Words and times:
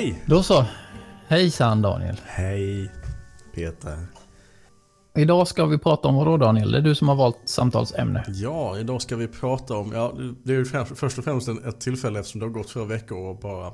Hej! 0.00 0.22
Då 0.26 0.42
så. 0.42 0.66
Hejsan 1.26 1.82
Daniel. 1.82 2.16
Hej 2.24 2.90
Peter. 3.54 4.06
Idag 5.16 5.48
ska 5.48 5.66
vi 5.66 5.78
prata 5.78 6.08
om 6.08 6.14
vad 6.14 6.26
då 6.26 6.36
Daniel? 6.36 6.72
Det 6.72 6.78
är 6.78 6.82
du 6.82 6.94
som 6.94 7.08
har 7.08 7.16
valt 7.16 7.38
samtalsämne. 7.44 8.24
Ja, 8.28 8.78
idag 8.78 9.02
ska 9.02 9.16
vi 9.16 9.28
prata 9.28 9.76
om, 9.76 9.92
ja 9.92 10.14
det 10.44 10.52
är 10.52 10.56
ju 10.56 10.64
främst, 10.64 10.98
först 10.98 11.18
och 11.18 11.24
främst 11.24 11.48
ett 11.48 11.80
tillfälle 11.80 12.20
eftersom 12.20 12.40
det 12.40 12.46
har 12.46 12.50
gått 12.50 12.70
flera 12.70 12.86
veckor 12.86 13.18
och 13.18 13.38
bara 13.38 13.72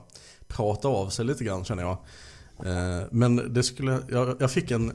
prata 0.49 0.89
av 0.89 1.09
sig 1.09 1.25
lite 1.25 1.45
grann 1.45 1.65
känner 1.65 1.83
jag. 1.83 1.99
Eh, 2.67 3.07
men 3.11 3.53
det 3.55 3.63
skulle, 3.63 3.99
jag, 4.09 4.37
jag 4.41 4.51
fick 4.51 4.71
en, 4.71 4.93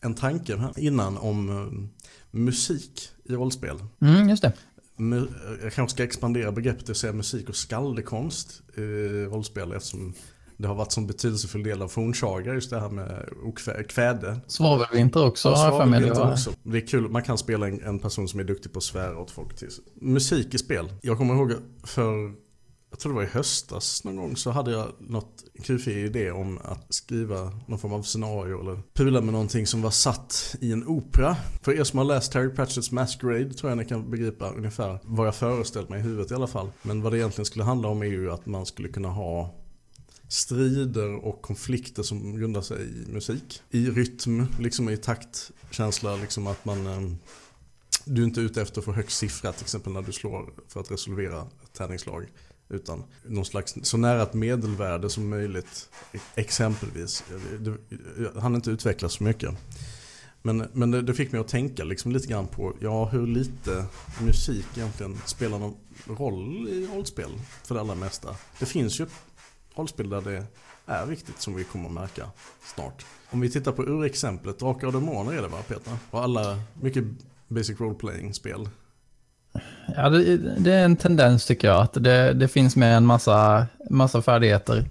en 0.00 0.14
tanke 0.14 0.56
här 0.56 0.78
innan 0.78 1.18
om 1.18 1.48
eh, 1.48 1.90
musik 2.30 3.08
i 3.24 3.32
rollspel. 3.32 3.76
Mm, 4.00 4.28
just 4.28 4.42
det. 4.42 4.52
Jag 5.62 5.72
kanske 5.72 5.94
ska 5.94 6.04
expandera 6.04 6.52
begreppet 6.52 6.88
och 6.88 6.96
säga 6.96 7.12
musik 7.12 7.48
och 7.48 7.56
skaldekonst 7.56 8.62
i 8.76 8.80
rollspel 9.24 9.72
eftersom 9.72 10.14
det 10.56 10.68
har 10.68 10.74
varit 10.74 10.96
en 10.96 11.06
betydelsefull 11.06 11.62
del 11.62 11.82
av 11.82 11.88
fornsaga 11.88 12.54
just 12.54 12.70
det 12.70 12.80
här 12.80 12.88
med 12.88 13.28
kväde. 13.88 14.40
Svavelvinter 14.46 15.26
också 15.26 15.48
ja, 15.48 15.56
svavelvinter 15.56 16.32
också. 16.32 16.52
Det 16.62 16.76
är 16.76 16.86
kul, 16.86 17.10
man 17.10 17.22
kan 17.22 17.38
spela 17.38 17.68
en, 17.68 17.82
en 17.82 17.98
person 17.98 18.28
som 18.28 18.40
är 18.40 18.44
duktig 18.44 18.72
på 18.72 18.78
att 18.78 18.82
svära 18.82 19.18
åt 19.18 19.30
folk. 19.30 19.56
Till. 19.56 19.68
Musik 19.94 20.54
i 20.54 20.58
spel. 20.58 20.92
Jag 21.02 21.18
kommer 21.18 21.34
ihåg 21.34 21.52
för 21.84 22.34
jag 22.94 23.00
tror 23.00 23.12
det 23.12 23.16
var 23.16 23.22
i 23.22 23.26
höstas 23.26 24.04
någon 24.04 24.16
gång 24.16 24.36
så 24.36 24.50
hade 24.50 24.70
jag 24.70 24.88
något 24.98 25.44
kufig 25.64 25.96
idé 25.96 26.30
om 26.30 26.58
att 26.64 26.94
skriva 26.94 27.52
någon 27.66 27.78
form 27.78 27.92
av 27.92 28.02
scenario 28.02 28.60
eller 28.60 28.82
pula 28.94 29.20
med 29.20 29.32
någonting 29.32 29.66
som 29.66 29.82
var 29.82 29.90
satt 29.90 30.56
i 30.60 30.72
en 30.72 30.86
opera. 30.86 31.36
För 31.62 31.72
er 31.72 31.84
som 31.84 31.98
har 31.98 32.04
läst 32.04 32.32
Terry 32.32 32.48
Pratchett's 32.48 32.94
Masquerade 32.94 33.54
tror 33.54 33.70
jag 33.70 33.78
ni 33.78 33.84
kan 33.84 34.10
begripa 34.10 34.50
ungefär 34.50 34.98
vad 35.02 35.26
jag 35.26 35.34
föreställt 35.34 35.88
mig 35.88 35.98
i 35.98 36.02
huvudet 36.02 36.30
i 36.30 36.34
alla 36.34 36.46
fall. 36.46 36.70
Men 36.82 37.02
vad 37.02 37.12
det 37.12 37.18
egentligen 37.18 37.46
skulle 37.46 37.64
handla 37.64 37.88
om 37.88 38.02
är 38.02 38.06
ju 38.06 38.32
att 38.32 38.46
man 38.46 38.66
skulle 38.66 38.88
kunna 38.88 39.08
ha 39.08 39.54
strider 40.28 41.14
och 41.14 41.42
konflikter 41.42 42.02
som 42.02 42.36
grundar 42.36 42.62
sig 42.62 42.78
i 42.82 43.12
musik. 43.12 43.62
I 43.70 43.90
rytm, 43.90 44.46
liksom 44.58 44.88
i 44.88 44.96
taktkänsla, 44.96 46.16
liksom 46.16 46.46
att 46.46 46.64
man 46.64 46.86
ehm, 46.86 47.16
du 48.04 48.22
är 48.22 48.26
inte 48.26 48.40
ute 48.40 48.62
efter 48.62 48.78
att 48.78 48.84
få 48.84 48.92
högst 48.92 49.18
siffra 49.18 49.52
till 49.52 49.62
exempel 49.62 49.92
när 49.92 50.02
du 50.02 50.12
slår 50.12 50.52
för 50.68 50.80
att 50.80 50.90
resolvera 50.90 51.40
ett 51.40 51.72
tärningslag. 51.72 52.26
Utan 52.68 53.04
någon 53.22 53.44
slags, 53.44 53.74
så 53.82 53.96
nära 53.96 54.22
ett 54.22 54.34
medelvärde 54.34 55.10
som 55.10 55.28
möjligt. 55.28 55.88
E-, 56.12 56.18
exempelvis. 56.34 57.24
Jag 58.34 58.40
hann 58.40 58.54
inte 58.54 58.70
utvecklas 58.70 59.12
så 59.12 59.24
mycket. 59.24 59.50
Men, 60.42 60.68
men 60.72 60.90
det, 60.90 61.02
det, 61.02 61.14
fick 61.14 61.32
mig 61.32 61.40
att 61.40 61.48
tänka 61.48 61.84
liksom 61.84 62.12
lite 62.12 62.26
grann 62.26 62.46
på 62.46 62.76
ja, 62.80 63.04
hur 63.04 63.26
lite 63.26 63.84
musik 64.20 64.66
egentligen 64.76 65.18
spelar 65.26 65.58
någon 65.58 65.76
roll 66.06 66.68
i 66.68 66.86
rollspel 66.86 67.30
för 67.64 67.74
det 67.74 67.80
allra 67.80 67.94
mesta. 67.94 68.36
Det 68.58 68.66
finns 68.66 69.00
ju 69.00 69.06
rollspel 69.74 70.12
är 70.86 71.06
viktigt 71.06 71.40
som 71.40 71.54
vi 71.54 71.64
kommer 71.64 71.86
att 71.86 71.94
märka 71.94 72.26
snart. 72.74 73.06
Om 73.30 73.40
vi 73.40 73.50
tittar 73.50 73.72
på 73.72 73.82
urexemplet, 73.82 74.58
Drakar 74.58 74.86
och 74.86 74.92
Demoner 74.92 75.32
är 75.32 75.42
det 75.42 75.48
va 75.48 75.58
Peter? 75.68 75.92
Och 76.10 76.22
alla, 76.22 76.58
mycket 76.80 77.04
basic 77.48 77.80
role-playing-spel 77.80 78.68
Ja, 79.96 80.08
det, 80.08 80.36
det, 80.36 80.72
är 80.72 80.84
en 80.84 80.96
tendens 80.96 81.46
tycker 81.46 81.68
jag. 81.68 81.82
Att 81.82 81.92
det, 81.92 82.32
det 82.32 82.48
finns 82.48 82.76
med 82.76 82.96
en 82.96 83.06
massa, 83.06 83.66
massa 83.90 84.22
färdigheter. 84.22 84.84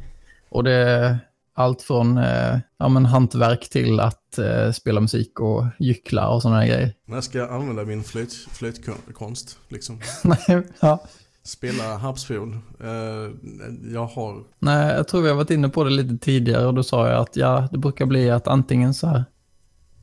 Och 0.49 0.63
det 0.63 0.71
är 0.71 1.19
allt 1.53 1.81
från 1.81 2.17
eh, 2.17 2.59
ja, 2.77 2.89
men 2.89 3.05
hantverk 3.05 3.69
till 3.69 3.99
att 3.99 4.37
eh, 4.37 4.71
spela 4.71 5.01
musik 5.01 5.39
och 5.39 5.65
gyckla 5.79 6.29
och 6.29 6.41
sådana 6.41 6.65
grejer. 6.65 6.93
När 7.05 7.21
ska 7.21 7.37
jag 7.37 7.51
använda 7.51 7.83
min 7.83 8.03
flöt, 8.03 8.33
flötkonst? 8.33 9.57
Liksom? 9.67 10.01
Nej, 10.23 10.63
ja. 10.79 11.03
Spela 11.45 11.97
harpsfiol. 11.97 12.57
Eh, 12.79 13.51
jag 13.93 14.05
har... 14.05 14.43
Nej, 14.59 14.95
jag 14.95 15.07
tror 15.07 15.21
vi 15.21 15.29
har 15.29 15.35
varit 15.35 15.49
inne 15.49 15.69
på 15.69 15.83
det 15.83 15.89
lite 15.89 16.17
tidigare 16.17 16.65
och 16.65 16.73
då 16.73 16.83
sa 16.83 17.09
jag 17.09 17.21
att 17.21 17.35
ja, 17.35 17.67
det 17.71 17.77
brukar 17.77 18.05
bli 18.05 18.29
att 18.29 18.47
antingen 18.47 18.93
så 18.93 19.07
här 19.07 19.25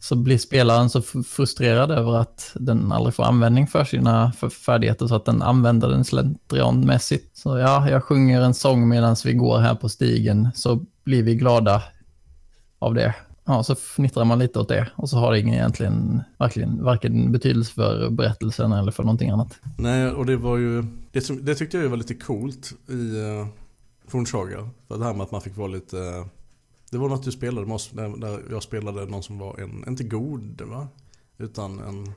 så 0.00 0.16
blir 0.16 0.38
spelaren 0.38 0.90
så 0.90 1.02
frustrerad 1.02 1.90
över 1.90 2.16
att 2.16 2.52
den 2.54 2.92
aldrig 2.92 3.14
får 3.14 3.24
användning 3.24 3.66
för 3.66 3.84
sina 3.84 4.32
färdigheter 4.66 5.06
så 5.06 5.14
att 5.14 5.24
den 5.24 5.42
använder 5.42 5.88
den 5.88 6.04
slentrianmässigt. 6.04 7.36
Så 7.36 7.58
ja, 7.58 7.90
jag 7.90 8.04
sjunger 8.04 8.42
en 8.42 8.54
sång 8.54 8.88
medan 8.88 9.16
vi 9.24 9.32
går 9.32 9.58
här 9.58 9.74
på 9.74 9.88
stigen 9.88 10.48
så 10.54 10.84
blir 11.04 11.22
vi 11.22 11.34
glada 11.34 11.82
av 12.78 12.94
det. 12.94 13.14
Ja, 13.50 13.62
så 13.62 13.74
fnittrar 13.74 14.24
man 14.24 14.38
lite 14.38 14.58
åt 14.58 14.68
det 14.68 14.90
och 14.96 15.08
så 15.08 15.16
har 15.16 15.32
det 15.32 15.40
ingen 15.40 15.54
egentligen 15.54 16.22
verkligen, 16.38 16.84
varken 16.84 17.32
betydelse 17.32 17.74
för 17.74 18.10
berättelsen 18.10 18.72
eller 18.72 18.92
för 18.92 19.02
någonting 19.02 19.30
annat. 19.30 19.58
Nej, 19.78 20.10
och 20.10 20.26
det 20.26 20.36
var 20.36 20.56
ju, 20.56 20.84
det, 21.12 21.20
som, 21.20 21.44
det 21.44 21.54
tyckte 21.54 21.78
jag 21.78 21.88
var 21.88 21.96
lite 21.96 22.14
coolt 22.14 22.72
i 22.88 22.92
uh, 22.92 23.46
Fornsaga. 24.08 24.68
För 24.88 24.98
det 24.98 25.04
här 25.04 25.14
med 25.14 25.22
att 25.22 25.30
man 25.30 25.40
fick 25.40 25.56
vara 25.56 25.68
lite 25.68 25.96
uh, 25.96 26.26
det 26.90 26.98
var 26.98 27.08
något 27.08 27.24
du 27.24 27.32
spelade 27.32 27.66
med 27.66 27.74
oss, 27.74 27.90
där 27.90 28.40
jag 28.50 28.62
spelade 28.62 29.06
någon 29.06 29.22
som 29.22 29.38
var 29.38 29.60
en, 29.60 29.84
inte 29.88 30.04
god 30.04 30.60
va? 30.60 30.88
Utan 31.38 31.78
en 31.78 32.12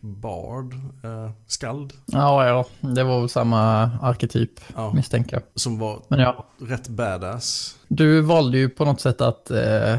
bard, 0.00 0.74
eh, 1.04 1.30
skald. 1.46 1.92
Ja, 2.06 2.46
ja, 2.46 2.88
det 2.90 3.04
var 3.04 3.20
väl 3.20 3.28
samma 3.28 3.90
arketyp 4.02 4.60
ja. 4.74 4.92
misstänker 4.92 5.36
jag. 5.36 5.42
Som 5.54 5.78
var 5.78 6.02
Men 6.08 6.20
ja. 6.20 6.46
rätt 6.58 6.88
badass. 6.88 7.76
Du 7.88 8.20
valde 8.20 8.58
ju 8.58 8.68
på 8.68 8.84
något 8.84 9.00
sätt 9.00 9.20
att 9.20 9.50
eh, 9.50 9.96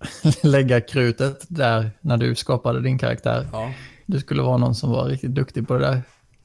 lägga 0.42 0.80
krutet 0.80 1.44
där 1.48 1.90
när 2.00 2.16
du 2.16 2.34
skapade 2.34 2.80
din 2.80 2.98
karaktär. 2.98 3.48
Ja. 3.52 3.72
Du 4.06 4.20
skulle 4.20 4.42
vara 4.42 4.56
någon 4.56 4.74
som 4.74 4.90
var 4.90 5.04
riktigt 5.04 5.34
duktig 5.34 5.68
på 5.68 5.74
det 5.74 5.80
där. 5.80 6.02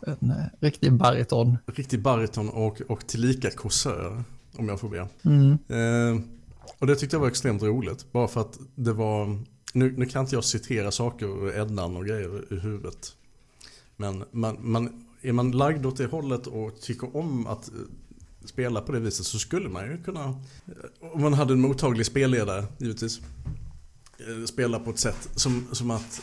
En 0.07 0.29
eh, 0.29 0.35
riktig 0.59 0.93
bariton. 0.93 1.57
Riktig 1.65 2.01
bariton 2.01 2.49
och, 2.49 2.81
och 2.87 3.07
tillika 3.07 3.51
korsör, 3.51 4.23
om 4.57 4.69
jag 4.69 4.79
får 4.79 4.89
be. 4.89 5.07
Mm. 5.23 5.51
Eh, 5.51 6.23
och 6.79 6.87
det 6.87 6.95
tyckte 6.95 7.15
jag 7.15 7.21
var 7.21 7.27
extremt 7.27 7.63
roligt. 7.63 8.11
Bara 8.11 8.27
för 8.27 8.41
att 8.41 8.59
det 8.75 8.93
var, 8.93 9.39
nu, 9.73 9.93
nu 9.97 10.05
kan 10.05 10.21
inte 10.21 10.35
jag 10.35 10.43
citera 10.43 10.91
saker 10.91 11.25
ur 11.25 11.59
Ednan 11.59 11.97
och 11.97 12.05
grejer 12.05 12.53
i 12.53 12.59
huvudet. 12.59 13.15
Men 13.95 14.23
man, 14.31 14.57
man, 14.59 15.05
är 15.21 15.31
man 15.31 15.51
lagd 15.51 15.85
åt 15.85 15.97
det 15.97 16.05
hållet 16.05 16.47
och 16.47 16.81
tycker 16.81 17.17
om 17.17 17.47
att 17.47 17.69
spela 18.45 18.81
på 18.81 18.91
det 18.91 18.99
viset 18.99 19.25
så 19.25 19.39
skulle 19.39 19.69
man 19.69 19.85
ju 19.85 20.03
kunna, 20.03 20.41
om 20.99 21.21
man 21.21 21.33
hade 21.33 21.53
en 21.53 21.61
mottaglig 21.61 22.05
spelledare 22.05 22.65
givetvis, 22.77 23.21
eh, 24.19 24.45
spela 24.45 24.79
på 24.79 24.89
ett 24.89 24.99
sätt 24.99 25.29
som, 25.35 25.67
som 25.71 25.91
att 25.91 26.21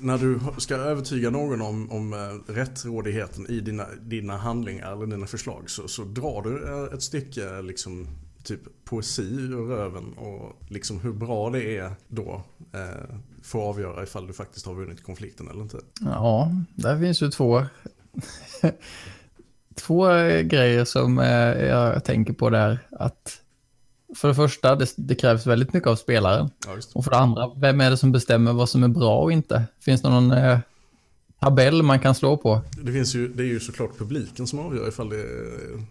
när 0.00 0.18
du 0.18 0.40
ska 0.58 0.76
övertyga 0.76 1.30
någon 1.30 1.62
om, 1.62 1.90
om 1.90 2.12
eh, 2.12 2.52
rättrådigheten 2.52 3.46
i 3.50 3.60
dina, 3.60 3.86
dina 4.00 4.36
handlingar 4.36 4.92
eller 4.92 5.06
dina 5.06 5.26
förslag 5.26 5.70
så, 5.70 5.88
så 5.88 6.04
drar 6.04 6.42
du 6.42 6.64
eh, 6.64 6.94
ett 6.94 7.02
stycke 7.02 7.62
liksom 7.62 8.06
typ 8.42 8.60
poesi 8.84 9.22
ur 9.22 9.66
röven 9.66 10.12
och 10.12 10.56
liksom 10.68 11.00
hur 11.00 11.12
bra 11.12 11.50
det 11.50 11.76
är 11.76 11.92
då 12.08 12.42
eh, 12.72 13.14
får 13.42 13.68
avgöra 13.68 14.02
ifall 14.02 14.26
du 14.26 14.32
faktiskt 14.32 14.66
har 14.66 14.74
vunnit 14.74 15.02
konflikten 15.02 15.48
eller 15.48 15.62
inte. 15.62 15.80
Ja, 16.00 16.52
där 16.74 17.00
finns 17.00 17.22
ju 17.22 17.30
två, 17.30 17.62
två 19.78 20.06
grejer 20.42 20.84
som 20.84 21.18
eh, 21.18 21.66
jag 21.66 22.04
tänker 22.04 22.32
på 22.32 22.50
där. 22.50 22.78
Att 22.90 23.40
för 24.16 24.28
det 24.28 24.34
första, 24.34 24.76
det, 24.76 24.94
det 24.96 25.14
krävs 25.14 25.46
väldigt 25.46 25.72
mycket 25.72 25.88
av 25.88 25.96
spelaren. 25.96 26.50
Ja, 26.66 26.76
och 26.94 27.04
för 27.04 27.10
det 27.10 27.16
andra, 27.16 27.50
vem 27.56 27.80
är 27.80 27.90
det 27.90 27.96
som 27.96 28.12
bestämmer 28.12 28.52
vad 28.52 28.68
som 28.68 28.82
är 28.82 28.88
bra 28.88 29.18
och 29.18 29.32
inte? 29.32 29.64
Finns 29.80 30.02
det 30.02 30.08
någon 30.10 30.30
eh, 30.30 30.58
tabell 31.40 31.82
man 31.82 32.00
kan 32.00 32.14
slå 32.14 32.36
på. 32.36 32.60
Det, 32.82 32.92
finns 32.92 33.14
ju, 33.14 33.28
det 33.28 33.42
är 33.42 33.46
ju 33.46 33.60
såklart 33.60 33.98
publiken 33.98 34.46
som 34.46 34.58
avgör 34.58 34.88
ifall 34.88 35.08
det, 35.08 35.24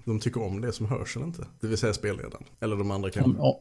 de 0.06 0.20
tycker 0.20 0.44
om 0.44 0.62
det 0.62 0.72
som 0.72 0.86
hörs 0.86 1.16
eller 1.16 1.26
inte. 1.26 1.46
Det 1.60 1.68
vill 1.68 1.78
säga 1.78 1.94
spelledaren. 1.94 2.44
Eller 2.60 2.76
de 2.76 2.92
andra 2.92 3.10
kanske. 3.10 3.42
Om, 3.42 3.56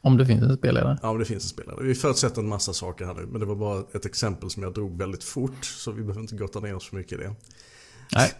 om 0.00 0.16
det 0.16 0.26
finns 0.26 0.42
en 0.42 0.56
spelledare? 0.56 0.98
Ja, 1.02 1.08
om 1.10 1.18
det 1.18 1.24
finns 1.24 1.44
en 1.44 1.48
spelledare. 1.48 1.84
Vi 1.84 1.94
förutsätter 1.94 2.40
en 2.40 2.48
massa 2.48 2.72
saker 2.72 3.04
här 3.04 3.14
nu. 3.14 3.26
Men 3.26 3.40
det 3.40 3.46
var 3.46 3.56
bara 3.56 3.84
ett 3.94 4.06
exempel 4.06 4.50
som 4.50 4.62
jag 4.62 4.74
drog 4.74 4.98
väldigt 4.98 5.24
fort. 5.24 5.64
Så 5.64 5.92
vi 5.92 6.02
behöver 6.02 6.20
inte 6.20 6.36
gotta 6.36 6.60
ner 6.60 6.74
oss 6.74 6.88
för 6.88 6.96
mycket 6.96 7.12
i 7.12 7.16
det. 7.16 7.34
Nej. 8.14 8.32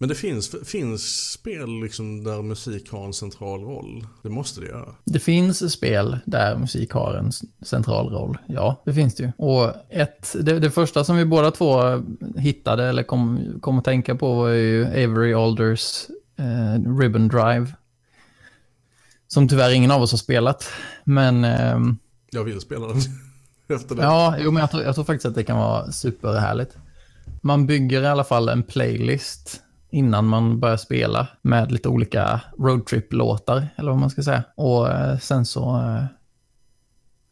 Men 0.00 0.08
det 0.08 0.14
finns, 0.14 0.56
finns 0.64 1.30
spel 1.30 1.80
liksom 1.82 2.24
där 2.24 2.42
musik 2.42 2.90
har 2.90 3.04
en 3.04 3.12
central 3.12 3.64
roll. 3.64 4.06
Det 4.22 4.28
måste 4.28 4.60
det 4.60 4.66
göra. 4.66 4.94
Det 5.04 5.18
finns 5.18 5.72
spel 5.72 6.18
där 6.24 6.56
musik 6.56 6.90
har 6.90 7.14
en 7.14 7.32
central 7.66 8.08
roll. 8.08 8.38
Ja, 8.46 8.82
det 8.84 8.94
finns 8.94 9.14
det 9.14 9.22
ju. 9.22 9.32
Och 9.36 9.72
ett, 9.90 10.36
det, 10.40 10.58
det 10.58 10.70
första 10.70 11.04
som 11.04 11.16
vi 11.16 11.24
båda 11.24 11.50
två 11.50 12.02
hittade 12.36 12.84
eller 12.84 13.02
kom, 13.02 13.40
kom 13.60 13.78
att 13.78 13.84
tänka 13.84 14.14
på 14.14 14.34
var 14.34 14.48
ju 14.48 14.86
Avery 14.86 15.34
Alders 15.34 16.06
eh, 16.36 16.98
Ribbon 17.00 17.28
Drive. 17.28 17.66
Som 19.28 19.48
tyvärr 19.48 19.70
ingen 19.72 19.90
av 19.90 20.02
oss 20.02 20.10
har 20.10 20.18
spelat. 20.18 20.70
Men... 21.04 21.44
Eh, 21.44 21.78
jag 22.30 22.44
vill 22.44 22.60
spela 22.60 22.86
den 22.86 22.96
efter 23.76 23.94
det. 23.94 24.02
Ja, 24.02 24.36
jo, 24.38 24.50
men 24.50 24.60
jag 24.60 24.70
tror, 24.70 24.82
jag 24.82 24.94
tror 24.94 25.04
faktiskt 25.04 25.26
att 25.26 25.34
det 25.34 25.44
kan 25.44 25.58
vara 25.58 25.92
superhärligt. 25.92 26.76
Man 27.42 27.66
bygger 27.66 28.02
i 28.02 28.06
alla 28.06 28.24
fall 28.24 28.48
en 28.48 28.62
playlist 28.62 29.62
innan 29.90 30.26
man 30.26 30.60
börjar 30.60 30.76
spela 30.76 31.28
med 31.42 31.72
lite 31.72 31.88
olika 31.88 32.40
roadtrip-låtar, 32.58 33.68
eller 33.76 33.90
vad 33.90 34.00
man 34.00 34.10
ska 34.10 34.22
säga. 34.22 34.44
Och 34.54 34.88
eh, 34.88 35.18
sen 35.18 35.46
så 35.46 35.76
eh, 35.76 36.04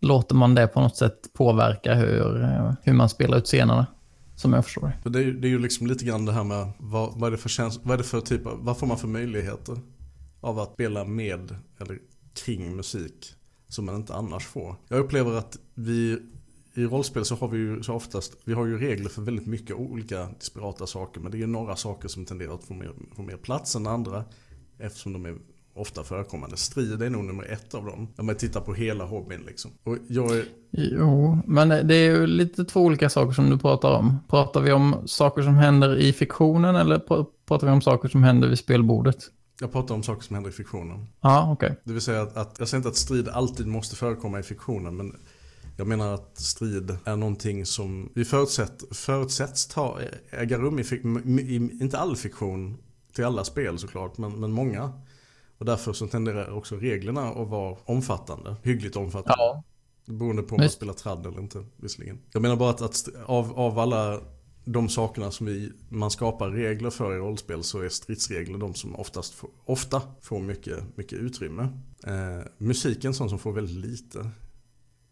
låter 0.00 0.35
man 0.35 0.55
det 0.55 0.67
på 0.67 0.81
något 0.81 0.97
sätt 0.97 1.32
påverka 1.32 1.94
hur, 1.94 2.43
eh, 2.43 2.73
hur 2.82 2.93
man 2.93 3.08
spelar 3.08 3.38
ut 3.38 3.47
scenerna. 3.47 3.87
Som 4.35 4.53
jag 4.53 4.64
förstår 4.64 4.93
det. 5.03 5.11
Det 5.11 5.19
är, 5.19 5.32
det 5.32 5.49
är 5.49 5.50
ju 5.50 5.58
liksom 5.58 5.87
lite 5.87 6.05
grann 6.05 6.25
det 6.25 6.32
här 6.32 6.44
med 6.44 6.73
vad, 6.79 7.20
vad, 7.20 7.26
är 7.26 7.31
det 7.31 7.37
för 7.37 7.49
käns 7.49 7.81
vad 7.82 7.94
är 7.94 7.99
det 7.99 8.05
för 8.05 8.20
typ 8.20 8.47
av, 8.47 8.64
vad 8.64 8.79
får 8.79 8.87
man 8.87 8.99
för 8.99 9.08
möjligheter 9.08 9.76
av 10.41 10.58
att 10.58 10.73
spela 10.73 11.05
med 11.05 11.56
eller 11.81 11.99
kring 12.44 12.76
musik 12.76 13.35
som 13.69 13.87
man 13.87 13.97
inte 13.97 14.14
annars 14.14 14.47
får. 14.47 14.76
Jag 14.88 14.99
upplever 14.99 15.38
att 15.38 15.58
vi 15.75 16.19
i 16.76 16.84
rollspel 16.84 17.25
så 17.25 17.34
har 17.34 17.49
vi 17.49 17.58
ju 17.58 17.82
så 17.82 17.94
oftast, 17.94 18.37
vi 18.44 18.55
har 18.55 18.67
ju 18.67 18.78
regler 18.78 19.08
för 19.08 19.23
väldigt 19.23 19.46
mycket 19.46 19.76
olika 19.76 20.28
disparata 20.38 20.87
saker. 20.87 21.20
Men 21.20 21.31
det 21.31 21.37
är 21.37 21.40
ju 21.40 21.46
några 21.46 21.76
saker 21.76 22.08
som 22.08 22.25
tenderar 22.25 22.55
att 22.55 22.64
få 22.64 22.75
mer, 22.75 22.93
få 23.17 23.23
mer 23.23 23.37
plats 23.37 23.76
än 23.76 23.87
andra. 23.87 24.25
Eftersom 24.78 25.12
de 25.12 25.26
är 25.26 25.34
ofta 25.76 26.05
förekommande. 26.05 26.56
Strid 26.56 27.02
är 27.02 27.11
nog 27.11 27.25
nummer 27.25 27.52
ett 27.52 27.75
av 27.75 27.84
dem. 27.84 28.08
Om 28.17 28.26
man 28.26 28.34
tittar 28.34 28.61
på 28.61 28.75
hela 28.75 29.05
hobbyn 29.05 29.40
liksom. 29.46 29.70
Och 29.84 29.99
jag 30.08 30.37
är... 30.37 30.44
Jo, 30.70 31.38
men 31.46 31.69
det 31.69 31.94
är 31.94 32.11
ju 32.11 32.26
lite 32.26 32.64
två 32.64 32.81
olika 32.81 33.08
saker 33.08 33.32
som 33.32 33.50
du 33.50 33.58
pratar 33.58 33.90
om. 33.90 34.19
Pratar 34.29 34.61
vi 34.61 34.72
om 34.72 34.96
saker 35.06 35.43
som 35.43 35.55
händer 35.55 35.96
i 35.96 36.12
fiktionen 36.12 36.76
eller 36.76 36.99
pratar 37.46 37.67
vi 37.67 37.72
om 37.72 37.81
saker 37.81 38.08
som 38.08 38.22
händer 38.22 38.49
vid 38.49 38.58
spelbordet? 38.58 39.17
Jag 39.61 39.72
pratar 39.72 39.94
om 39.94 40.02
saker 40.02 40.22
som 40.22 40.34
händer 40.34 40.50
i 40.50 40.52
fiktionen. 40.52 41.06
Ja, 41.20 41.52
okej. 41.52 41.67
Okay. 41.67 41.76
Det 41.84 41.93
vill 41.93 42.02
säga 42.02 42.22
att, 42.22 42.37
att, 42.37 42.56
jag 42.58 42.69
säger 42.69 42.79
inte 42.79 42.88
att 42.88 42.96
strid 42.96 43.29
alltid 43.29 43.67
måste 43.67 43.96
förekomma 43.96 44.38
i 44.38 44.43
fiktionen, 44.43 44.96
men 44.96 45.17
jag 45.76 45.87
menar 45.87 46.14
att 46.14 46.38
strid 46.38 46.99
är 47.05 47.17
någonting 47.17 47.67
som 47.67 48.12
vi 48.14 48.25
förutsätt, 48.25 48.84
förutsätts 48.90 49.67
ta, 49.67 50.00
äga 50.31 50.58
rum 50.58 50.78
i, 50.78 50.82
i, 51.40 51.56
inte 51.56 51.99
all 51.99 52.17
fiktion 52.17 52.78
till 53.12 53.25
alla 53.25 53.44
spel 53.44 53.78
såklart, 53.78 54.19
men, 54.19 54.40
men 54.40 54.52
många. 54.52 54.93
Och 55.58 55.64
därför 55.64 55.93
så 55.93 56.06
tenderar 56.06 56.50
också 56.50 56.76
reglerna 56.76 57.28
att 57.28 57.49
vara 57.49 57.76
omfattande, 57.84 58.56
hyggligt 58.62 58.96
omfattande. 58.96 59.34
Ja. 59.38 59.62
Beroende 60.05 60.43
på 60.43 60.55
om 60.55 60.61
man 60.61 60.70
spelar 60.70 60.93
tradd 60.93 61.26
eller 61.26 61.40
inte 61.40 61.64
visserligen. 61.76 62.19
Jag 62.32 62.43
menar 62.43 62.56
bara 62.56 62.70
att, 62.70 62.82
att 62.82 63.08
av, 63.25 63.58
av 63.58 63.79
alla 63.79 64.20
de 64.64 64.88
sakerna 64.88 65.31
som 65.31 65.46
vi, 65.46 65.72
man 65.88 66.11
skapar 66.11 66.50
regler 66.50 66.90
för 66.90 67.14
i 67.14 67.19
rollspel 67.19 67.62
så 67.62 67.81
är 67.81 67.88
stridsregler 67.88 68.58
de 68.58 68.75
som 68.75 68.96
oftast 68.96 69.34
får, 69.34 69.50
ofta 69.64 70.02
får 70.20 70.40
mycket, 70.40 70.96
mycket 70.96 71.19
utrymme. 71.19 71.62
Eh, 72.06 72.46
musiken 72.58 73.14
sån 73.14 73.29
som 73.29 73.38
får 73.38 73.52
väldigt 73.52 73.76
lite 73.76 74.31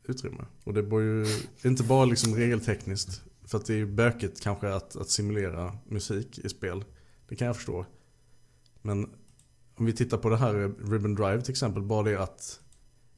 utrymme. 0.05 0.45
Och 0.65 0.75
det 0.75 0.83
bör 0.83 1.01
ju 1.01 1.27
inte 1.65 1.83
bara 1.83 2.05
liksom 2.05 2.35
regeltekniskt. 2.35 3.23
För 3.47 3.59
att 3.59 3.67
det 3.67 3.73
är 3.73 3.77
ju 3.77 3.87
bökigt 3.87 4.41
kanske 4.41 4.75
att, 4.75 4.97
att 4.97 5.11
simulera 5.11 5.79
musik 5.89 6.39
i 6.39 6.49
spel. 6.49 6.85
Det 7.29 7.37
kan 7.37 7.47
jag 7.47 7.57
förstå. 7.57 7.87
Men 8.83 9.11
om 9.77 9.87
vi 9.87 9.93
tittar 9.93 10.19
på 10.19 10.29
det 10.29 10.37
här 10.37 10.73
Ribbon 10.91 11.15
Drive 11.15 11.41
till 11.41 11.51
exempel. 11.51 11.83
Bara 11.83 12.03
det 12.03 12.23
att 12.23 12.61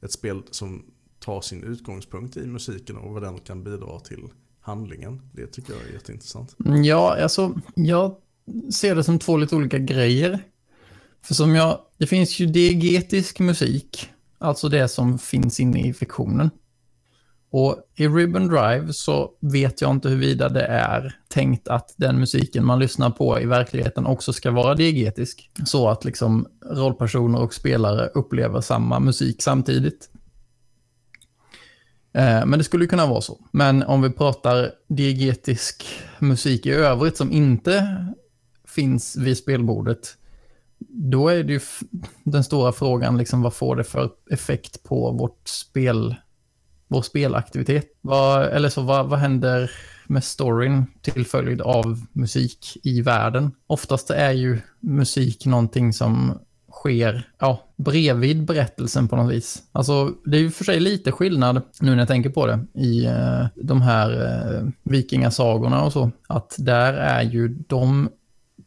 ett 0.01 0.11
spel 0.11 0.41
som 0.51 0.85
tar 1.19 1.41
sin 1.41 1.63
utgångspunkt 1.63 2.37
i 2.37 2.47
musiken 2.47 2.97
och 2.97 3.13
vad 3.13 3.23
den 3.23 3.39
kan 3.39 3.63
bidra 3.63 3.99
till 3.99 4.29
handlingen. 4.59 5.21
Det 5.33 5.47
tycker 5.47 5.73
jag 5.73 5.81
är 5.81 5.93
jätteintressant. 5.93 6.55
Mm, 6.65 6.83
ja, 6.83 7.21
alltså 7.21 7.59
jag 7.75 8.15
ser 8.73 8.95
det 8.95 9.03
som 9.03 9.19
två 9.19 9.37
lite 9.37 9.55
olika 9.55 9.79
grejer. 9.79 10.39
För 11.21 11.33
som 11.33 11.55
jag, 11.55 11.79
det 11.97 12.07
finns 12.07 12.39
ju 12.39 12.45
diegetisk 12.45 13.39
musik, 13.39 14.09
alltså 14.37 14.69
det 14.69 14.87
som 14.87 15.19
finns 15.19 15.59
inne 15.59 15.87
i 15.87 15.93
fiktionen. 15.93 16.49
Och 17.49 17.77
i 17.95 18.07
Ribbon 18.07 18.47
Drive 18.47 18.93
så 18.93 19.31
vet 19.39 19.81
jag 19.81 19.91
inte 19.91 20.09
huruvida 20.09 20.49
det 20.49 20.65
är 20.65 21.15
tänkt 21.27 21.67
att 21.67 21.93
den 21.97 22.19
musiken 22.19 22.65
man 22.65 22.79
lyssnar 22.79 23.09
på 23.09 23.39
i 23.39 23.45
verkligheten 23.45 24.05
också 24.05 24.33
ska 24.33 24.51
vara 24.51 24.75
diegetisk. 24.75 25.51
Så 25.65 25.89
att 25.89 26.05
liksom 26.05 26.47
rollpersoner 26.65 27.41
och 27.41 27.53
spelare 27.53 28.07
upplever 28.07 28.61
samma 28.61 28.99
musik 28.99 29.41
samtidigt. 29.41 30.09
Eh, 32.13 32.45
men 32.45 32.51
det 32.51 32.63
skulle 32.63 32.87
kunna 32.87 33.05
vara 33.05 33.21
så. 33.21 33.45
Men 33.51 33.83
om 33.83 34.01
vi 34.01 34.09
pratar 34.09 34.71
diegetisk 34.87 35.85
musik 36.19 36.65
i 36.65 36.71
övrigt 36.71 37.17
som 37.17 37.31
inte 37.31 38.05
finns 38.67 39.17
vid 39.17 39.37
spelbordet, 39.37 40.17
då 40.89 41.27
är 41.29 41.43
det 41.43 41.53
ju 41.53 41.59
den 42.23 42.43
stora 42.43 42.71
frågan, 42.71 43.17
liksom, 43.17 43.41
vad 43.41 43.53
får 43.53 43.75
det 43.75 43.83
för 43.83 44.09
effekt 44.31 44.83
på 44.83 45.11
vårt 45.11 45.47
spel 45.47 46.15
vår 46.87 47.01
spelaktivitet. 47.01 47.85
Vad, 48.01 48.45
eller 48.45 48.69
så, 48.69 48.81
vad, 48.81 49.09
vad 49.09 49.19
händer 49.19 49.71
med 50.07 50.23
storyn 50.23 50.85
till 51.01 51.25
följd 51.25 51.61
av 51.61 52.05
musik 52.13 52.77
i 52.83 53.01
världen? 53.01 53.51
Oftast 53.67 54.09
är 54.09 54.31
ju 54.31 54.59
musik 54.79 55.45
någonting 55.45 55.93
som 55.93 56.39
sker 56.71 57.29
ja, 57.39 57.63
bredvid 57.75 58.45
berättelsen 58.45 59.07
på 59.07 59.15
något 59.15 59.33
vis. 59.33 59.63
Alltså, 59.71 60.11
det 60.25 60.37
är 60.37 60.41
ju 60.41 60.51
för 60.51 60.63
sig 60.63 60.79
lite 60.79 61.11
skillnad, 61.11 61.61
nu 61.81 61.91
när 61.91 61.97
jag 61.97 62.07
tänker 62.07 62.29
på 62.29 62.47
det, 62.47 62.59
i 62.73 63.05
eh, 63.05 63.45
de 63.55 63.81
här 63.81 64.11
eh, 64.11 64.69
vikingasagorna 64.83 65.83
och 65.83 65.93
så. 65.93 66.11
Att 66.27 66.55
där 66.57 66.93
är 66.93 67.21
ju 67.21 67.47
de 67.47 68.09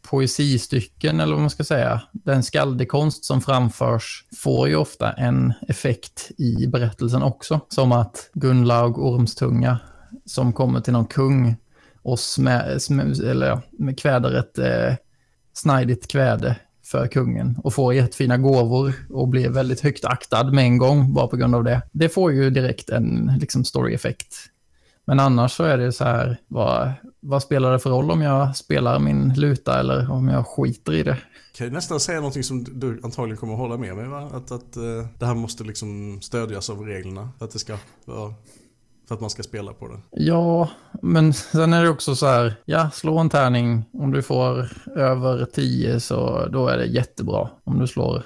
poesistycken, 0.03 1.21
eller 1.21 1.33
vad 1.33 1.41
man 1.41 1.51
ska 1.51 1.65
säga, 1.65 2.03
den 2.13 2.43
skaldekonst 2.43 3.25
som 3.25 3.41
framförs 3.41 4.25
får 4.37 4.69
ju 4.69 4.77
ofta 4.77 5.13
en 5.13 5.53
effekt 5.69 6.31
i 6.39 6.67
berättelsen 6.67 7.23
också. 7.23 7.61
Som 7.69 7.93
att 7.93 8.31
Gunlaug 8.35 8.99
Ormstunga 8.99 9.79
som 10.25 10.53
kommer 10.53 10.81
till 10.81 10.93
någon 10.93 11.07
kung 11.07 11.57
och 12.03 12.19
smä, 12.19 12.81
smä, 12.81 13.03
eller, 13.03 13.47
ja, 13.47 13.63
kväder 13.97 14.33
ett 14.33 14.59
eh, 14.59 14.97
snajdigt 15.53 16.09
kväde 16.11 16.57
för 16.85 17.07
kungen 17.07 17.59
och 17.65 17.75
får 17.75 17.95
jättefina 17.95 18.39
gåvor 18.39 18.95
och 19.11 19.29
blir 19.29 19.49
väldigt 19.49 19.81
högt 19.81 20.05
aktad 20.05 20.45
med 20.45 20.65
en 20.65 20.79
gång 20.79 21.15
bara 21.15 21.27
på 21.27 21.37
grund 21.37 21.55
av 21.55 21.65
det. 21.65 21.83
Det 21.93 22.09
får 22.09 22.33
ju 22.33 22.51
direkt 22.51 22.91
en 22.91 23.33
liksom, 23.41 23.65
story-effekt 23.65 24.37
men 25.11 25.21
annars 25.21 25.53
så 25.53 25.65
är 25.65 25.79
det 25.79 25.93
så 25.93 26.05
här, 26.05 26.37
vad, 26.49 26.93
vad 27.21 27.43
spelar 27.43 27.73
det 27.73 27.79
för 27.79 27.91
roll 27.91 28.11
om 28.11 28.23
jag 28.23 28.57
spelar 28.57 28.99
min 28.99 29.35
luta 29.35 29.81
eller 29.81 30.11
om 30.11 30.29
jag 30.29 30.47
skiter 30.47 30.93
i 30.93 31.03
det? 31.03 31.17
Kan 31.55 31.67
jag 31.67 31.73
nästan 31.73 32.01
säga 32.01 32.19
någonting 32.19 32.45
som 32.45 32.65
du 32.65 33.01
antagligen 33.03 33.37
kommer 33.37 33.53
att 33.53 33.59
hålla 33.59 33.77
med 33.77 33.97
mig 33.97 34.09
va? 34.09 34.31
Att, 34.33 34.51
att 34.51 34.77
uh, 34.77 35.07
det 35.19 35.27
här 35.27 35.35
måste 35.35 35.65
liksom 35.65 36.21
stödjas 36.23 36.71
av 36.71 36.81
reglerna 36.81 37.29
för 37.39 37.45
att 37.45 37.51
det 37.51 37.59
ska 37.59 37.77
för 39.09 39.15
att 39.15 39.21
man 39.21 39.31
ska 39.31 39.43
spela 39.43 39.73
på 39.73 39.89
det. 39.89 40.01
Ja, 40.11 40.71
men 41.03 41.33
sen 41.33 41.73
är 41.73 41.83
det 41.83 41.89
också 41.89 42.17
så 42.17 42.27
här, 42.27 42.55
ja, 42.65 42.91
slå 42.91 43.19
en 43.19 43.31
tärning. 43.31 43.85
Om 43.93 44.11
du 44.11 44.23
får 44.23 44.73
över 44.97 45.45
10 45.45 46.01
så 46.01 46.47
då 46.47 46.69
är 46.69 46.79
det 46.79 46.87
jättebra. 46.87 47.49
Om 47.65 47.79
du 47.79 47.87
slår 47.87 48.23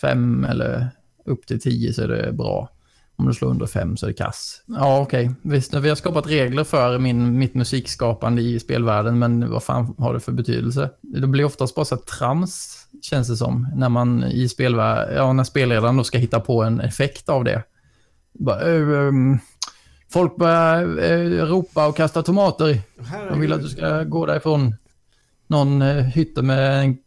5 0.00 0.44
eller 0.44 0.88
upp 1.24 1.46
till 1.46 1.60
10 1.60 1.92
så 1.92 2.02
är 2.02 2.08
det 2.08 2.32
bra. 2.32 2.68
Om 3.18 3.26
du 3.26 3.34
slår 3.34 3.48
under 3.48 3.66
fem 3.66 3.96
så 3.96 4.06
är 4.06 4.10
det 4.10 4.14
kass. 4.14 4.62
Ja, 4.66 5.00
okej. 5.00 5.24
Okay. 5.24 5.34
Visst, 5.42 5.74
vi 5.74 5.88
har 5.88 5.96
skapat 5.96 6.26
regler 6.26 6.64
för 6.64 6.98
min, 6.98 7.38
mitt 7.38 7.54
musikskapande 7.54 8.42
i 8.42 8.60
spelvärlden, 8.60 9.18
men 9.18 9.50
vad 9.50 9.62
fan 9.62 9.94
har 9.98 10.14
det 10.14 10.20
för 10.20 10.32
betydelse? 10.32 10.90
Det 11.00 11.26
blir 11.26 11.44
oftast 11.44 11.74
bara 11.74 11.84
så 11.84 11.96
trams, 11.96 12.78
känns 13.02 13.28
det 13.28 13.36
som, 13.36 13.68
när 13.74 13.88
man 13.88 14.24
i 14.24 14.48
spelvärlden, 14.48 15.16
ja, 15.16 15.32
när 15.32 15.44
spelledaren 15.44 15.96
då 15.96 16.04
ska 16.04 16.18
hitta 16.18 16.40
på 16.40 16.62
en 16.62 16.80
effekt 16.80 17.28
av 17.28 17.44
det. 17.44 17.62
Bara, 18.32 18.68
um, 18.68 19.38
folk 20.12 20.36
börjar 20.36 20.84
uh, 20.84 21.44
ropa 21.44 21.86
och 21.86 21.96
kasta 21.96 22.22
tomater. 22.22 22.80
De 23.30 23.40
vill 23.40 23.52
att 23.52 23.62
du 23.62 23.68
ska 23.68 24.02
gå 24.02 24.26
därifrån. 24.26 24.74
Någon 25.46 25.82
uh, 25.82 26.02
hytte 26.02 26.42
med 26.42 26.84
en 26.84 26.98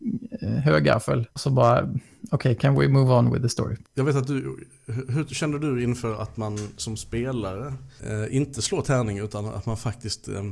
uh, 0.43 0.49
högaffel. 0.49 1.27
Så 1.35 1.49
bara, 1.49 1.81
okej, 1.81 1.95
okay, 2.31 2.55
can 2.55 2.79
we 2.79 2.87
move 2.87 3.13
on 3.13 3.31
with 3.31 3.43
the 3.43 3.49
story? 3.49 3.75
Jag 3.93 4.03
vet 4.03 4.15
att 4.15 4.27
du 4.27 4.67
hur 5.07 5.25
känner 5.25 5.59
du 5.59 5.83
inför 5.83 6.21
att 6.21 6.37
man 6.37 6.57
som 6.77 6.97
spelare 6.97 7.73
eh, 8.07 8.35
inte 8.35 8.61
slår 8.61 8.81
tärning 8.81 9.19
utan 9.19 9.45
att 9.45 9.65
man 9.65 9.77
faktiskt 9.77 10.27
eh, 10.27 10.43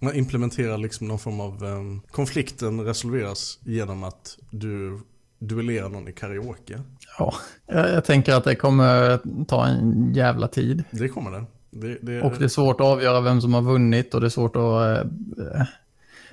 man 0.00 0.14
implementerar 0.14 0.78
liksom 0.78 1.08
någon 1.08 1.18
form 1.18 1.40
av 1.40 1.64
eh, 1.64 2.10
konflikten 2.10 2.80
resolveras 2.80 3.58
genom 3.64 4.04
att 4.04 4.38
du 4.50 5.00
duellerar 5.38 5.88
någon 5.88 6.08
i 6.08 6.12
karaoke? 6.12 6.80
Ja, 7.18 7.34
jag, 7.66 7.90
jag, 7.90 8.04
tänker 8.04 8.34
att 8.34 8.44
det 8.44 8.54
kommer 8.54 9.20
ta 9.44 9.66
en 9.66 10.14
jävla 10.14 10.48
tid. 10.48 10.84
Det 10.90 11.08
kommer 11.08 11.30
det. 11.30 11.44
det, 11.70 11.98
det 12.02 12.22
och 12.22 12.32
det 12.38 12.44
är 12.44 12.48
svårt 12.48 12.80
att 12.80 12.86
avgöra 12.86 13.20
vem 13.20 13.40
som 13.40 13.54
har 13.54 13.62
vunnit 13.62 14.14
och 14.14 14.20
det 14.20 14.26
är 14.26 14.30
svårt 14.30 14.56
att... 14.56 15.06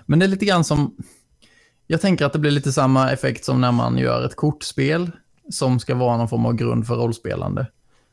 Men 0.06 0.20
det 0.20 0.26
är 0.26 0.28
lite 0.28 0.46
grann 0.46 0.64
som 0.64 0.96
Jag 1.88 2.02
tänker 2.02 2.26
att 2.26 2.34
det 2.34 2.40
blir 2.40 2.52
lite 2.52 2.72
samma 2.72 3.12
effekt 3.12 3.46
som 3.46 3.62
när 3.62 3.72
man 3.72 3.98
gör 3.98 4.26
ett 4.26 4.36
kortspel 4.36 5.12
som 5.50 5.80
ska 5.80 5.96
vara 5.96 6.18
någon 6.18 6.30
form 6.30 6.46
av 6.46 6.54
grund 6.54 6.88
för 6.88 6.96
rollspelande. 6.96 7.68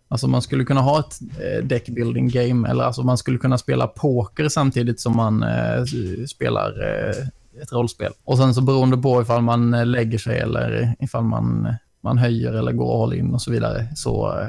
Alltså 0.09 0.29
man 0.29 0.43
skulle 0.43 0.65
kunna 0.65 0.81
ha 0.81 1.01
ett 1.01 1.21
eh, 1.21 1.65
deckbuilding 1.65 2.29
game, 2.29 2.69
eller 2.69 2.85
alltså 2.85 3.03
man 3.03 3.19
skulle 3.19 3.39
kunna 3.39 3.59
spela 3.59 3.87
poker 3.87 4.49
samtidigt 4.49 5.01
som 5.01 5.17
man 5.17 5.43
eh, 5.43 5.85
spelar 6.27 6.71
eh, 6.89 7.27
ett 7.63 7.73
rollspel. 7.73 8.13
Och 8.25 8.39
sen 8.39 8.55
så 8.55 8.61
beroende 8.61 8.97
på 8.97 9.23
ifall 9.23 9.43
man 9.43 9.75
eh, 9.75 9.87
lägger 9.87 10.19
sig 10.19 10.39
eller 10.39 10.97
ifall 10.99 11.25
man, 11.25 11.75
man 12.03 12.19
höjer 12.19 12.53
eller 12.53 12.73
går 12.73 13.03
all 13.03 13.15
in 13.15 13.35
och 13.35 13.43
så 13.43 13.51
vidare, 13.51 13.87
så 13.95 14.39
eh, 14.39 14.49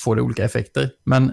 får 0.00 0.16
det 0.16 0.22
olika 0.22 0.44
effekter. 0.44 0.90
Men 1.04 1.32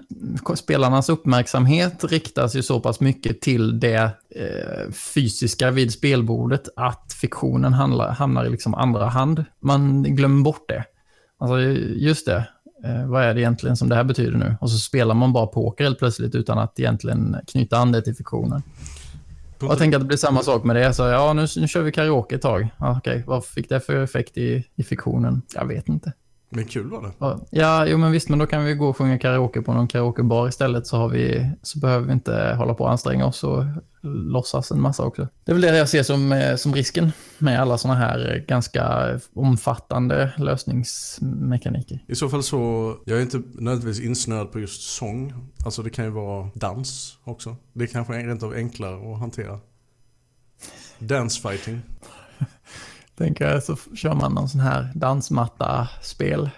spelarnas 0.56 1.08
uppmärksamhet 1.08 2.04
riktas 2.04 2.56
ju 2.56 2.62
så 2.62 2.80
pass 2.80 3.00
mycket 3.00 3.40
till 3.40 3.80
det 3.80 4.10
eh, 4.34 4.92
fysiska 5.14 5.70
vid 5.70 5.92
spelbordet 5.92 6.68
att 6.76 7.12
fiktionen 7.20 7.72
handlar, 7.72 8.10
hamnar 8.10 8.44
i 8.44 8.50
liksom 8.50 8.74
andra 8.74 9.06
hand. 9.06 9.44
Man 9.60 10.02
glömmer 10.02 10.42
bort 10.42 10.68
det. 10.68 10.84
Alltså 11.38 11.60
just 11.96 12.26
det, 12.26 12.48
eh, 12.84 13.06
vad 13.06 13.24
är 13.24 13.34
det 13.34 13.40
egentligen 13.40 13.76
som 13.76 13.88
det 13.88 13.94
här 13.94 14.04
betyder 14.04 14.38
nu? 14.38 14.56
Och 14.60 14.70
så 14.70 14.78
spelar 14.78 15.14
man 15.14 15.32
bara 15.32 15.46
poker 15.46 15.84
helt 15.84 15.98
plötsligt 15.98 16.34
utan 16.34 16.58
att 16.58 16.80
egentligen 16.80 17.36
knyta 17.46 17.78
an 17.78 17.92
det 17.92 18.02
till 18.02 18.16
fiktionen. 18.16 18.62
Och 19.60 19.70
jag 19.70 19.78
tänker 19.78 19.96
att 19.96 20.02
det 20.02 20.06
blir 20.06 20.18
samma 20.18 20.42
sak 20.42 20.64
med 20.64 20.76
det. 20.76 20.94
Så 20.94 21.02
ja, 21.02 21.32
nu, 21.32 21.46
nu 21.56 21.68
kör 21.68 21.82
vi 21.82 21.92
karaoke 21.92 22.34
ett 22.34 22.42
tag. 22.42 22.68
Ja, 22.78 22.96
Okej, 22.98 23.24
vad 23.26 23.44
fick 23.44 23.68
det 23.68 23.80
för 23.80 24.04
effekt 24.04 24.36
i, 24.36 24.64
i 24.76 24.82
fiktionen? 24.82 25.42
Jag 25.54 25.66
vet 25.66 25.88
inte. 25.88 26.12
Men 26.50 26.64
kul 26.64 26.90
var 26.90 27.02
det. 27.02 27.38
Ja, 27.50 27.86
jo 27.86 27.98
men 27.98 28.12
visst, 28.12 28.28
men 28.28 28.38
då 28.38 28.46
kan 28.46 28.64
vi 28.64 28.74
gå 28.74 28.88
och 28.88 28.96
sjunga 28.96 29.18
karaoke 29.18 29.62
på 29.62 29.72
någon 29.72 29.88
karaokebar 29.88 30.48
istället 30.48 30.86
så, 30.86 30.96
har 30.96 31.08
vi, 31.08 31.50
så 31.62 31.78
behöver 31.78 32.06
vi 32.06 32.12
inte 32.12 32.54
hålla 32.58 32.74
på 32.74 32.84
och 32.84 32.90
anstränga 32.90 33.26
oss 33.26 33.44
och 33.44 33.64
låtsas 34.02 34.70
en 34.70 34.80
massa 34.80 35.04
också. 35.04 35.28
Det 35.44 35.52
är 35.52 35.54
väl 35.54 35.62
det 35.62 35.76
jag 35.76 35.88
ser 35.88 36.02
som, 36.02 36.32
eh, 36.32 36.56
som 36.56 36.74
risken 36.74 37.12
med 37.38 37.60
alla 37.60 37.78
sådana 37.78 37.98
här 38.00 38.44
ganska 38.48 39.06
omfattande 39.34 40.32
lösningsmekaniker. 40.36 42.04
I 42.06 42.14
så 42.14 42.28
fall 42.28 42.42
så, 42.42 42.94
jag 43.04 43.18
är 43.18 43.22
inte 43.22 43.42
nödvändigtvis 43.54 44.06
insnöad 44.06 44.52
på 44.52 44.60
just 44.60 44.82
sång. 44.82 45.50
Alltså 45.64 45.82
det 45.82 45.90
kan 45.90 46.04
ju 46.04 46.10
vara 46.10 46.50
dans 46.54 47.18
också. 47.24 47.56
Det 47.72 47.84
är 47.84 47.88
kanske 47.88 48.12
rent 48.12 48.42
av 48.42 48.52
enklare 48.52 49.12
att 49.12 49.18
hantera. 49.18 49.60
Dance 50.98 51.40
Tänker 53.18 53.60
så 53.60 53.76
kör 53.94 54.14
man 54.14 54.34
någon 54.34 54.48
sån 54.48 54.60
här 54.60 54.92
dansmatta-spel. 54.94 56.50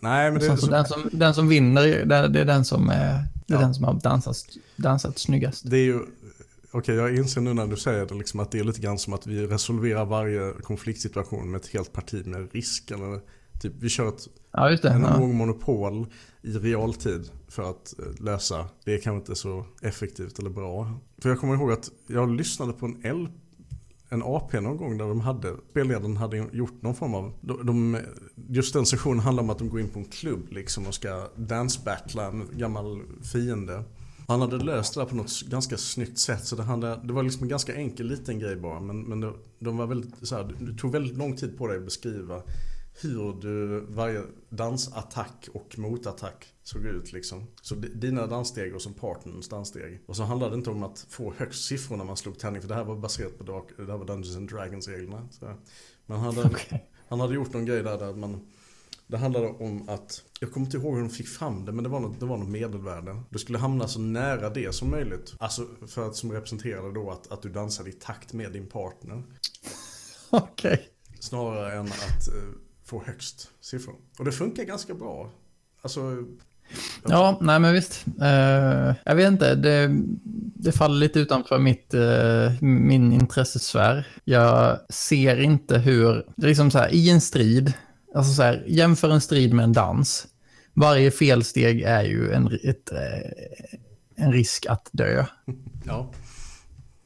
Nej, 0.00 0.30
men 0.30 0.40
det 0.40 0.46
är 0.46 0.56
så... 0.56 0.66
den, 0.66 0.84
som, 0.84 1.10
den 1.12 1.34
som 1.34 1.48
vinner, 1.48 2.04
det 2.28 2.40
är 2.40 2.44
den 2.44 2.64
som, 2.64 2.88
är, 2.90 3.26
det 3.46 3.54
är 3.54 3.58
ja. 3.58 3.60
den 3.60 3.74
som 3.74 3.84
har 3.84 3.94
dansat, 3.94 4.36
dansat 4.76 5.18
snyggast. 5.18 5.70
Det 5.70 5.76
är 5.76 5.84
ju, 5.84 6.00
okej 6.70 6.94
jag 6.94 7.16
inser 7.16 7.40
nu 7.40 7.54
när 7.54 7.66
du 7.66 7.76
säger 7.76 8.06
det 8.06 8.14
liksom 8.14 8.40
att 8.40 8.50
det 8.50 8.58
är 8.58 8.64
lite 8.64 8.80
grann 8.80 8.98
som 8.98 9.12
att 9.12 9.26
vi 9.26 9.46
resolverar 9.46 10.04
varje 10.04 10.52
konfliktsituation 10.62 11.50
med 11.50 11.60
ett 11.60 11.68
helt 11.68 11.92
parti 11.92 12.26
med 12.26 12.48
risk. 12.52 12.90
Eller 12.90 13.20
typ 13.62 13.72
vi 13.80 13.88
kör 13.88 14.08
ett 14.08 14.28
ja, 14.52 14.68
det, 14.68 14.88
en 14.88 15.02
ja. 15.02 15.18
monopol 15.18 16.06
i 16.42 16.52
realtid 16.52 17.30
för 17.48 17.70
att 17.70 17.94
eh, 17.98 18.24
lösa. 18.24 18.68
Det 18.84 18.94
är 18.94 19.00
kanske 19.00 19.18
inte 19.18 19.40
så 19.40 19.66
effektivt 19.82 20.38
eller 20.38 20.50
bra. 20.50 21.00
För 21.22 21.28
jag 21.28 21.40
kommer 21.40 21.54
ihåg 21.54 21.72
att 21.72 21.90
jag 22.06 22.30
lyssnade 22.30 22.72
på 22.72 22.86
en 22.86 23.22
LP 23.22 23.41
en 24.12 24.22
AP 24.22 24.60
någon 24.60 24.76
gång 24.76 24.98
där 24.98 25.08
de 25.08 25.20
hade, 25.20 25.56
spelledaren 25.70 26.16
hade 26.16 26.36
gjort 26.52 26.82
någon 26.82 26.94
form 26.94 27.14
av, 27.14 27.32
de, 27.40 27.98
just 28.48 28.74
den 28.74 28.86
sessionen 28.86 29.20
handlar 29.20 29.42
om 29.42 29.50
att 29.50 29.58
de 29.58 29.68
går 29.68 29.80
in 29.80 29.88
på 29.88 29.98
en 29.98 30.04
klubb 30.04 30.52
liksom 30.52 30.86
och 30.86 30.94
ska 30.94 31.28
dance-battla 31.36 32.26
en 32.26 32.48
gammal 32.52 33.02
fiende. 33.32 33.84
Han 34.28 34.40
hade 34.40 34.56
löst 34.56 34.94
det 34.94 35.00
där 35.00 35.06
på 35.06 35.14
något 35.14 35.42
ganska 35.42 35.76
snyggt 35.76 36.18
sätt 36.18 36.44
så 36.44 36.56
det, 36.56 36.62
handlade, 36.62 37.06
det 37.06 37.12
var 37.12 37.22
liksom 37.22 37.42
en 37.42 37.48
ganska 37.48 37.74
enkel 37.74 38.06
liten 38.06 38.38
grej 38.38 38.56
bara 38.56 38.80
men, 38.80 39.02
men 39.02 39.20
det, 39.20 39.32
de 39.58 39.76
var 39.76 39.86
väldigt, 39.86 40.28
så 40.28 40.36
här, 40.36 40.56
det 40.60 40.78
tog 40.78 40.92
väldigt 40.92 41.16
lång 41.18 41.36
tid 41.36 41.58
på 41.58 41.66
dig 41.66 41.78
att 41.78 41.84
beskriva 41.84 42.42
hur 43.02 43.40
du, 43.40 43.80
varje 43.88 44.22
dansattack 44.48 45.48
och 45.54 45.78
motattack 45.78 46.51
såg 46.62 46.86
ut 46.86 47.12
liksom. 47.12 47.46
Så 47.62 47.74
dina 47.74 48.26
danssteg 48.26 48.74
och 48.74 48.82
som 48.82 48.94
partnerns 48.94 49.48
danssteg. 49.48 50.02
Och 50.06 50.16
så 50.16 50.22
handlade 50.22 50.54
det 50.54 50.58
inte 50.58 50.70
om 50.70 50.82
att 50.82 51.06
få 51.08 51.34
högst 51.36 51.64
siffror 51.64 51.96
när 51.96 52.04
man 52.04 52.16
slog 52.16 52.38
tärning 52.38 52.60
för 52.60 52.68
det 52.68 52.74
här 52.74 52.84
var 52.84 52.96
baserat 52.96 53.38
på 53.38 53.44
det 53.44 53.92
här 53.92 53.98
var 53.98 54.04
Dungeons 54.06 54.36
and 54.36 54.50
Dragons 54.50 54.88
reglerna. 54.88 55.28
Men 56.06 56.18
han 56.18 56.36
hade, 56.36 56.48
okay. 56.48 56.78
han 57.08 57.20
hade 57.20 57.34
gjort 57.34 57.52
någon 57.52 57.64
grej 57.64 57.82
där, 57.82 57.98
där 57.98 58.14
man 58.14 58.46
det 59.12 59.18
handlade 59.18 59.48
om 59.48 59.88
att, 59.88 60.22
jag 60.40 60.52
kommer 60.52 60.66
inte 60.66 60.76
ihåg 60.76 60.94
hur 60.94 61.00
de 61.00 61.10
fick 61.10 61.28
fram 61.28 61.64
det, 61.64 61.72
men 61.72 61.84
det 61.84 61.90
var 61.90 62.00
något, 62.00 62.20
det 62.20 62.26
var 62.26 62.36
något 62.36 62.48
medelvärde. 62.48 63.22
Du 63.30 63.38
skulle 63.38 63.58
hamna 63.58 63.88
så 63.88 64.00
nära 64.00 64.50
det 64.50 64.74
som 64.74 64.90
möjligt. 64.90 65.34
Alltså 65.38 65.68
för 65.86 66.06
att 66.06 66.16
som 66.16 66.32
representerade 66.32 66.92
då 66.92 67.10
att, 67.10 67.32
att 67.32 67.42
du 67.42 67.48
dansade 67.48 67.90
i 67.90 67.92
takt 67.92 68.32
med 68.32 68.52
din 68.52 68.68
partner. 68.68 69.22
Okej. 70.30 70.72
Okay. 70.72 70.86
Snarare 71.20 71.72
än 71.72 71.86
att 71.86 72.28
eh, 72.28 72.50
få 72.84 73.02
högst 73.02 73.50
siffror. 73.60 73.96
Och 74.18 74.24
det 74.24 74.32
funkar 74.32 74.64
ganska 74.64 74.94
bra. 74.94 75.30
Alltså... 75.82 76.26
Ja, 77.08 77.38
nej 77.40 77.58
men 77.58 77.74
visst. 77.74 78.04
Uh, 78.20 78.94
jag 79.04 79.14
vet 79.14 79.28
inte, 79.28 79.54
det, 79.54 79.90
det 80.54 80.72
faller 80.72 80.96
lite 80.96 81.20
utanför 81.20 81.58
mitt, 81.58 81.94
uh, 81.94 82.62
min 82.62 83.12
intressesfär. 83.12 84.06
Jag 84.24 84.78
ser 84.88 85.40
inte 85.40 85.78
hur, 85.78 86.24
liksom 86.36 86.70
så 86.70 86.78
här, 86.78 86.94
i 86.94 87.10
en 87.10 87.20
strid, 87.20 87.72
alltså 88.14 88.32
så 88.32 88.42
här, 88.42 88.64
jämför 88.66 89.10
en 89.10 89.20
strid 89.20 89.54
med 89.54 89.64
en 89.64 89.72
dans. 89.72 90.26
Varje 90.74 91.10
felsteg 91.10 91.82
är 91.82 92.02
ju 92.02 92.32
en, 92.32 92.46
ett, 92.46 92.92
uh, 92.92 94.24
en 94.24 94.32
risk 94.32 94.66
att 94.66 94.88
dö. 94.92 95.24
Ja. 95.84 96.10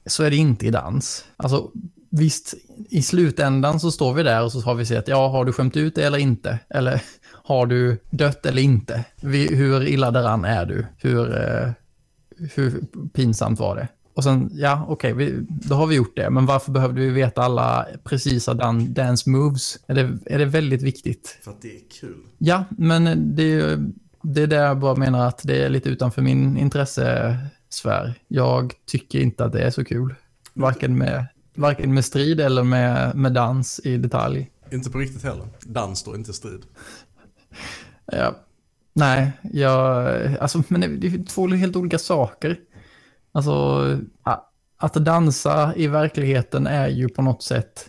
Så 0.06 0.23
är 0.23 0.30
det 0.30 0.37
inte 0.37 0.66
i 0.66 0.70
dans. 0.70 1.25
Alltså, 1.37 1.70
visst, 2.11 2.54
i 2.88 3.02
slutändan 3.02 3.80
så 3.80 3.90
står 3.90 4.14
vi 4.14 4.23
där 4.23 4.42
och 4.42 4.52
så 4.52 4.61
har 4.61 4.75
vi 4.75 4.87
sett, 4.87 5.08
ja, 5.08 5.28
har 5.28 5.44
du 5.44 5.52
skämt 5.52 5.76
ut 5.76 5.94
det 5.94 6.02
eller 6.04 6.18
inte? 6.18 6.58
Eller 6.68 7.02
har 7.47 7.67
du 7.67 7.99
dött 8.11 8.47
eller 8.47 8.62
inte? 8.62 9.05
Hur 9.21 9.87
illa 9.87 10.11
däran 10.11 10.45
är 10.45 10.67
du? 10.67 10.87
Hur, 10.99 11.41
eh, 11.41 11.71
hur 12.55 12.81
pinsamt 13.12 13.61
var 13.61 13.76
det? 13.76 13.88
Och 14.15 14.25
sen, 14.25 14.50
ja, 14.53 14.87
okej, 14.88 15.12
okay, 15.12 15.38
då 15.49 15.75
har 15.75 15.87
vi 15.87 15.95
gjort 15.95 16.17
det. 16.17 16.31
Men 16.31 16.47
varför 16.47 16.73
behövde 16.73 17.00
vi 17.00 17.11
veta 17.11 17.43
alla 17.43 17.87
precisa 18.05 18.55
dan 18.55 18.95
dance 18.95 19.31
moves? 19.31 19.79
Är 19.87 19.95
det, 19.95 20.19
är 20.26 20.38
det 20.38 20.45
väldigt 20.45 20.83
viktigt? 20.83 21.38
För 21.43 21.50
att 21.50 21.62
det 21.62 21.69
är 21.69 21.81
kul. 22.00 22.17
Ja, 22.38 22.65
men 22.71 23.35
det, 23.37 23.79
det 24.23 24.43
är 24.43 24.47
där 24.47 24.65
jag 24.65 24.79
bara 24.79 24.95
menar 24.95 25.29
att 25.29 25.41
det 25.45 25.65
är 25.65 25.69
lite 25.69 25.88
utanför 25.88 26.23
min 26.23 26.57
intressesfär. 26.57 28.15
Jag 28.29 28.73
tycker 28.87 29.21
inte 29.21 29.45
att 29.45 29.53
det 29.53 29.62
är 29.62 29.71
så 29.71 29.85
kul. 29.85 30.15
Varken 30.55 30.99
med 30.99 31.26
Varken 31.55 31.95
med 31.95 32.05
strid 32.05 32.41
eller 32.41 32.62
med, 32.62 33.17
med 33.17 33.33
dans 33.33 33.81
i 33.85 33.97
detalj. 33.97 34.50
Inte 34.73 34.91
på 34.91 34.99
riktigt 34.99 35.23
heller. 35.23 35.49
Dans 35.61 36.03
då, 36.03 36.15
inte 36.15 36.33
strid. 36.33 36.62
Ja, 38.13 38.35
nej, 38.93 39.33
jag, 39.43 40.07
alltså, 40.41 40.63
men 40.69 41.01
det 41.01 41.07
är 41.07 41.25
två 41.25 41.49
helt 41.49 41.77
olika 41.77 41.99
saker. 41.99 42.57
Alltså, 43.33 43.83
att 44.79 44.95
dansa 44.95 45.73
i 45.77 45.87
verkligheten 45.87 46.67
är 46.67 46.89
ju 46.89 47.09
på 47.09 47.23
något 47.23 47.43
sätt 47.43 47.87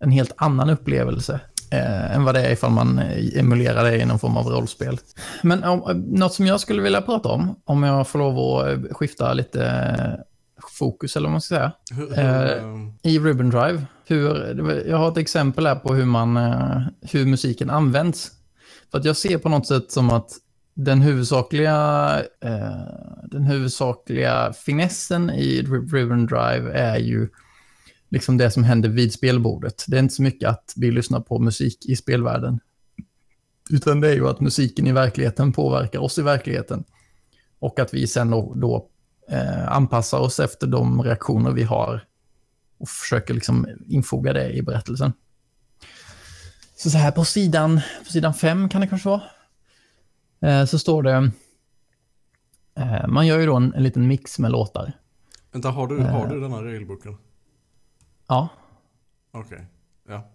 en 0.00 0.10
helt 0.10 0.32
annan 0.36 0.70
upplevelse 0.70 1.40
eh, 1.70 2.16
än 2.16 2.24
vad 2.24 2.34
det 2.34 2.46
är 2.46 2.52
ifall 2.52 2.70
man 2.70 2.98
emulerar 3.34 3.84
det 3.84 3.96
i 3.96 4.04
någon 4.04 4.18
form 4.18 4.36
av 4.36 4.46
rollspel. 4.46 4.98
Men 5.42 5.64
om, 5.64 6.04
något 6.06 6.34
som 6.34 6.46
jag 6.46 6.60
skulle 6.60 6.82
vilja 6.82 7.02
prata 7.02 7.28
om, 7.28 7.56
om 7.64 7.82
jag 7.82 8.08
får 8.08 8.18
lov 8.18 8.58
att 8.58 8.96
skifta 8.96 9.32
lite 9.32 10.24
fokus, 10.78 11.16
eller 11.16 11.26
vad 11.26 11.32
man 11.32 11.40
ska 11.40 11.54
säga. 11.54 11.72
Hur, 11.90 12.18
eh, 12.18 13.12
I 13.12 13.18
Ribbon 13.18 13.50
Drive. 13.50 13.82
Hur, 14.06 14.84
jag 14.88 14.96
har 14.96 15.08
ett 15.08 15.16
exempel 15.16 15.66
här 15.66 15.74
på 15.74 15.94
hur, 15.94 16.04
man, 16.04 16.36
eh, 16.36 16.80
hur 17.00 17.26
musiken 17.26 17.70
används. 17.70 18.30
För 18.92 18.98
att 18.98 19.04
jag 19.04 19.16
ser 19.16 19.38
på 19.38 19.48
något 19.48 19.66
sätt 19.66 19.92
som 19.92 20.10
att 20.10 20.30
den 20.74 21.00
huvudsakliga, 21.00 22.18
eh, 22.40 23.26
den 23.26 23.44
huvudsakliga 23.44 24.52
finessen 24.52 25.30
i 25.30 25.62
Driven 25.62 26.26
Drive 26.26 26.72
är 26.72 26.98
ju 26.98 27.28
liksom 28.08 28.36
det 28.36 28.50
som 28.50 28.64
händer 28.64 28.88
vid 28.88 29.12
spelbordet. 29.12 29.84
Det 29.88 29.96
är 29.96 30.00
inte 30.00 30.14
så 30.14 30.22
mycket 30.22 30.48
att 30.48 30.72
vi 30.76 30.90
lyssnar 30.90 31.20
på 31.20 31.38
musik 31.38 31.86
i 31.86 31.96
spelvärlden. 31.96 32.60
Utan 33.70 34.00
det 34.00 34.08
är 34.08 34.14
ju 34.14 34.28
att 34.28 34.40
musiken 34.40 34.86
i 34.86 34.92
verkligheten 34.92 35.52
påverkar 35.52 35.98
oss 35.98 36.18
i 36.18 36.22
verkligheten. 36.22 36.84
Och 37.58 37.78
att 37.78 37.94
vi 37.94 38.06
sen 38.06 38.30
då, 38.30 38.54
då 38.56 38.88
eh, 39.28 39.72
anpassar 39.72 40.18
oss 40.18 40.40
efter 40.40 40.66
de 40.66 41.02
reaktioner 41.02 41.50
vi 41.50 41.62
har 41.62 42.04
och 42.78 42.88
försöker 42.88 43.34
liksom 43.34 43.66
infoga 43.88 44.32
det 44.32 44.52
i 44.52 44.62
berättelsen. 44.62 45.12
Så, 46.82 46.90
så 46.90 46.98
här 46.98 47.10
på 47.10 47.24
sidan, 47.24 47.80
på 48.04 48.12
sidan 48.12 48.34
fem 48.34 48.68
kan 48.68 48.80
det 48.80 48.86
kanske 48.86 49.08
vara, 49.08 49.22
eh, 50.40 50.64
så 50.64 50.78
står 50.78 51.02
det, 51.02 51.30
eh, 52.74 53.08
man 53.08 53.26
gör 53.26 53.38
ju 53.38 53.46
då 53.46 53.56
en, 53.56 53.74
en 53.74 53.82
liten 53.82 54.06
mix 54.06 54.38
med 54.38 54.50
låtar. 54.50 54.92
Vänta, 55.52 55.70
har 55.70 55.86
du, 55.86 56.00
har 56.00 56.26
du 56.26 56.40
den 56.40 56.52
här 56.52 56.62
regelboken? 56.62 57.16
Ja. 58.28 58.48
Okej, 59.32 59.56
okay. 59.56 59.66
ja. 60.08 60.30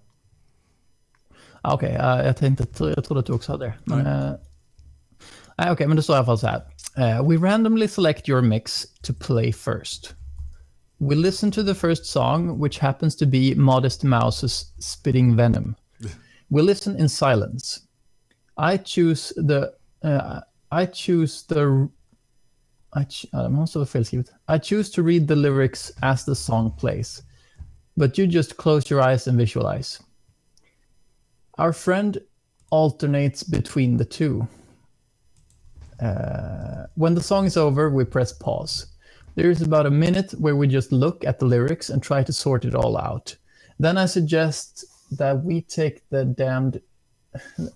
Okej, 1.62 1.96
okay, 1.96 2.26
jag, 2.26 2.38
tänkte, 2.38 2.66
jag 2.96 3.06
trodde 3.06 3.20
att 3.20 3.26
du 3.26 3.34
också 3.34 3.52
hade 3.52 3.66
det. 3.66 3.74
Men, 3.84 4.04
Nej. 4.04 4.38
Nej, 5.58 5.72
okej, 5.72 5.88
men 5.88 5.96
det 5.96 6.04
står 6.04 6.16
i 6.16 6.18
alla 6.18 6.26
fall 6.26 6.40
så 6.40 6.48
här. 6.48 6.62
Uh, 6.98 7.30
we 7.30 7.50
randomly 7.50 7.88
select 7.88 8.30
your 8.30 8.42
mix 8.42 8.86
to 9.02 9.14
play 9.14 9.54
first. 9.54 10.16
We 10.98 11.16
listen 11.16 11.52
to 11.52 11.64
the 11.64 11.76
first 11.76 12.06
song, 12.06 12.64
which 12.64 12.80
happens 12.80 13.16
to 13.18 13.26
be 13.26 13.56
Modest 13.56 14.04
Mouse's 14.04 14.82
Spitting 14.82 15.36
Venom. 15.36 15.76
We 16.50 16.62
listen 16.62 16.96
in 16.98 17.10
silence. 17.10 17.88
I 18.58 18.78
choose 18.78 19.34
the... 19.36 19.74
Uh, 20.04 20.42
I 20.72 20.86
choose 20.86 21.44
the... 21.44 21.90
I 22.94 23.04
ch- 23.04 23.28
måste 23.34 23.74
vara 23.74 23.86
felskrivet. 23.86 24.32
I 24.48 24.58
choose 24.58 24.90
to 24.92 25.04
read 25.04 25.28
the 25.28 25.36
lyrics 25.36 25.92
as 26.02 26.24
the 26.26 26.36
song 26.36 26.72
plays. 26.72 27.22
But 27.96 28.18
you 28.18 28.28
just 28.28 28.58
close 28.58 28.90
your 28.90 29.02
eyes 29.02 29.28
and 29.28 29.38
visualize. 29.38 30.02
Our 31.58 31.74
friend 31.74 32.18
alternates 32.70 33.44
between 33.44 33.98
the 33.98 34.06
two. 34.06 34.48
Uh, 36.00 36.86
when 36.96 37.16
the 37.16 37.24
song 37.24 37.46
is 37.46 37.58
over, 37.58 37.90
we 37.90 38.06
press 38.06 38.32
pause. 38.32 38.88
There 39.36 39.52
is 39.52 39.62
about 39.62 39.86
a 39.86 39.92
minute 39.92 40.32
where 40.40 40.56
we 40.56 40.68
just 40.68 40.92
look 40.92 41.24
at 41.26 41.40
the 41.40 41.46
lyrics 41.46 41.90
and 41.90 42.02
try 42.02 42.24
to 42.24 42.34
sort 42.34 42.66
it 42.66 42.76
all 42.76 42.98
out. 42.98 43.36
Then 43.80 43.98
I 43.98 44.06
suggest 44.06 44.86
that 45.12 45.44
we 45.44 45.62
take 45.62 46.08
the 46.10 46.26
damned, 46.26 46.82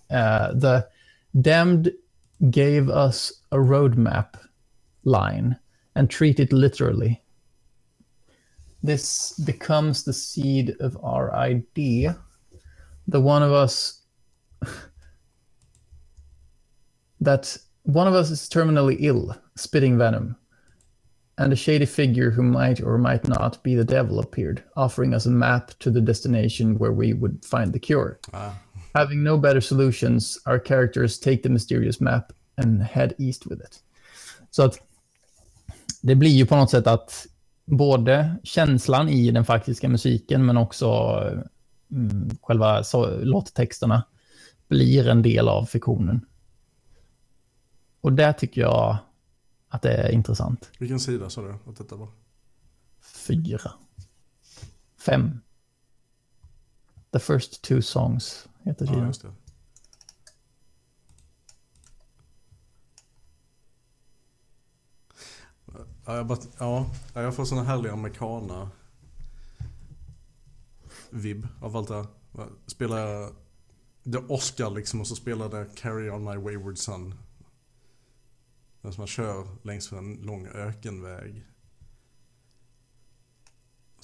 uh, 0.10 0.54
the 0.54 0.88
damned 1.40 1.92
gave 2.50 2.90
us 2.90 3.32
a 3.52 3.58
roadmap 3.58 4.36
line 5.04 5.58
and 5.96 6.10
treat 6.10 6.40
it 6.40 6.52
literally. 6.52 7.22
This 8.84 9.34
becomes 9.46 10.04
the 10.04 10.14
seed 10.14 10.76
of 10.80 10.98
our 11.04 11.34
idea. 11.34 12.18
The 13.08 13.22
one 13.22 13.44
of 13.44 13.52
us 13.52 14.02
that 17.22 17.58
one 17.84 18.08
of 18.08 18.14
us 18.14 18.30
is 18.32 18.50
terminally 18.50 18.98
ill, 19.00 19.36
spitting 19.56 19.98
venom, 19.98 20.36
and 21.42 21.54
a 21.54 21.56
shady 21.56 21.86
figure 21.86 22.30
who 22.32 22.44
might 22.44 22.82
or 22.82 22.98
might 22.98 23.28
not 23.28 23.62
be 23.64 23.76
the 23.76 23.84
devil 23.84 24.20
appeared, 24.20 24.64
offering 24.76 25.14
us 25.14 25.26
a 25.26 25.30
map 25.30 25.72
to 25.80 25.92
the 25.92 26.02
destination 26.02 26.78
where 26.78 26.92
we 26.92 27.14
would 27.14 27.44
find 27.44 27.74
the 27.74 27.80
cure. 27.80 28.20
Ah, 28.34 28.54
Having 28.94 29.24
no 29.24 29.38
better 29.38 29.62
solutions, 29.62 30.40
our 30.46 30.60
characters 30.60 31.20
take 31.20 31.42
the 31.44 31.50
mysterious 31.50 32.02
map 32.02 32.34
and 32.58 32.84
head 32.84 33.16
east 33.18 33.46
with 33.46 33.62
it. 33.62 33.82
Så 34.52 34.64
att 34.64 34.80
det 36.02 36.16
blir 36.16 36.30
ju 36.30 36.46
på 36.46 36.56
något 36.56 36.70
sätt 36.70 36.88
att 36.88 37.28
både 37.66 38.36
känslan 38.44 39.10
i 39.10 39.32
den 39.32 39.46
faktiska 39.46 39.90
musiken 39.90 40.46
men 40.46 40.58
också 40.58 40.88
mm, 41.92 42.30
själva 42.42 42.84
så, 42.84 43.18
låttexterna 43.24 44.04
blir 44.68 45.08
en 45.08 45.22
del 45.22 45.48
av 45.48 45.66
fiktionen. 45.66 46.26
Och 48.02 48.14
där 48.14 48.34
tycker 48.34 48.62
jag 48.62 48.98
att 49.72 49.82
det 49.82 49.94
är 49.94 50.12
intressant. 50.12 50.70
vilken 50.80 51.00
sida 51.00 51.30
sa 51.30 51.42
du 51.42 51.52
att 51.52 51.78
detta 51.78 51.96
var? 51.96 52.08
Fyra. 53.02 53.72
Fem. 55.06 55.42
The 57.12 57.20
first 57.20 57.62
two 57.62 57.82
songs 57.82 58.48
heter 58.64 58.86
Ja, 58.86 58.92
sidan. 58.92 59.08
just 59.08 59.22
det. 59.22 59.32
Ja, 66.06 66.16
jag, 66.16 66.28
bara, 66.28 66.40
ja, 66.60 66.92
jag 67.14 67.36
får 67.36 67.46
såna 67.46 67.64
härliga 67.64 67.94
americana 67.94 68.72
vibb 71.10 71.48
av 71.62 71.78
allt 71.78 71.88
det 71.88 71.96
här. 71.96 72.08
Spelar 72.68 72.98
jag 72.98 73.34
The 74.04 74.18
Oscar 74.18 74.70
liksom 74.70 75.02
och 75.02 75.08
så 75.08 75.16
spelar 75.16 75.50
det 75.50 75.76
Carry 75.76 76.10
On 76.10 76.24
My 76.24 76.36
Wayward 76.38 76.78
Son. 76.78 77.16
Som 78.82 78.94
man 78.98 79.08
kör 79.08 79.48
längs 79.64 79.92
en 79.92 80.14
lång 80.14 80.48
ökenväg. 80.48 81.46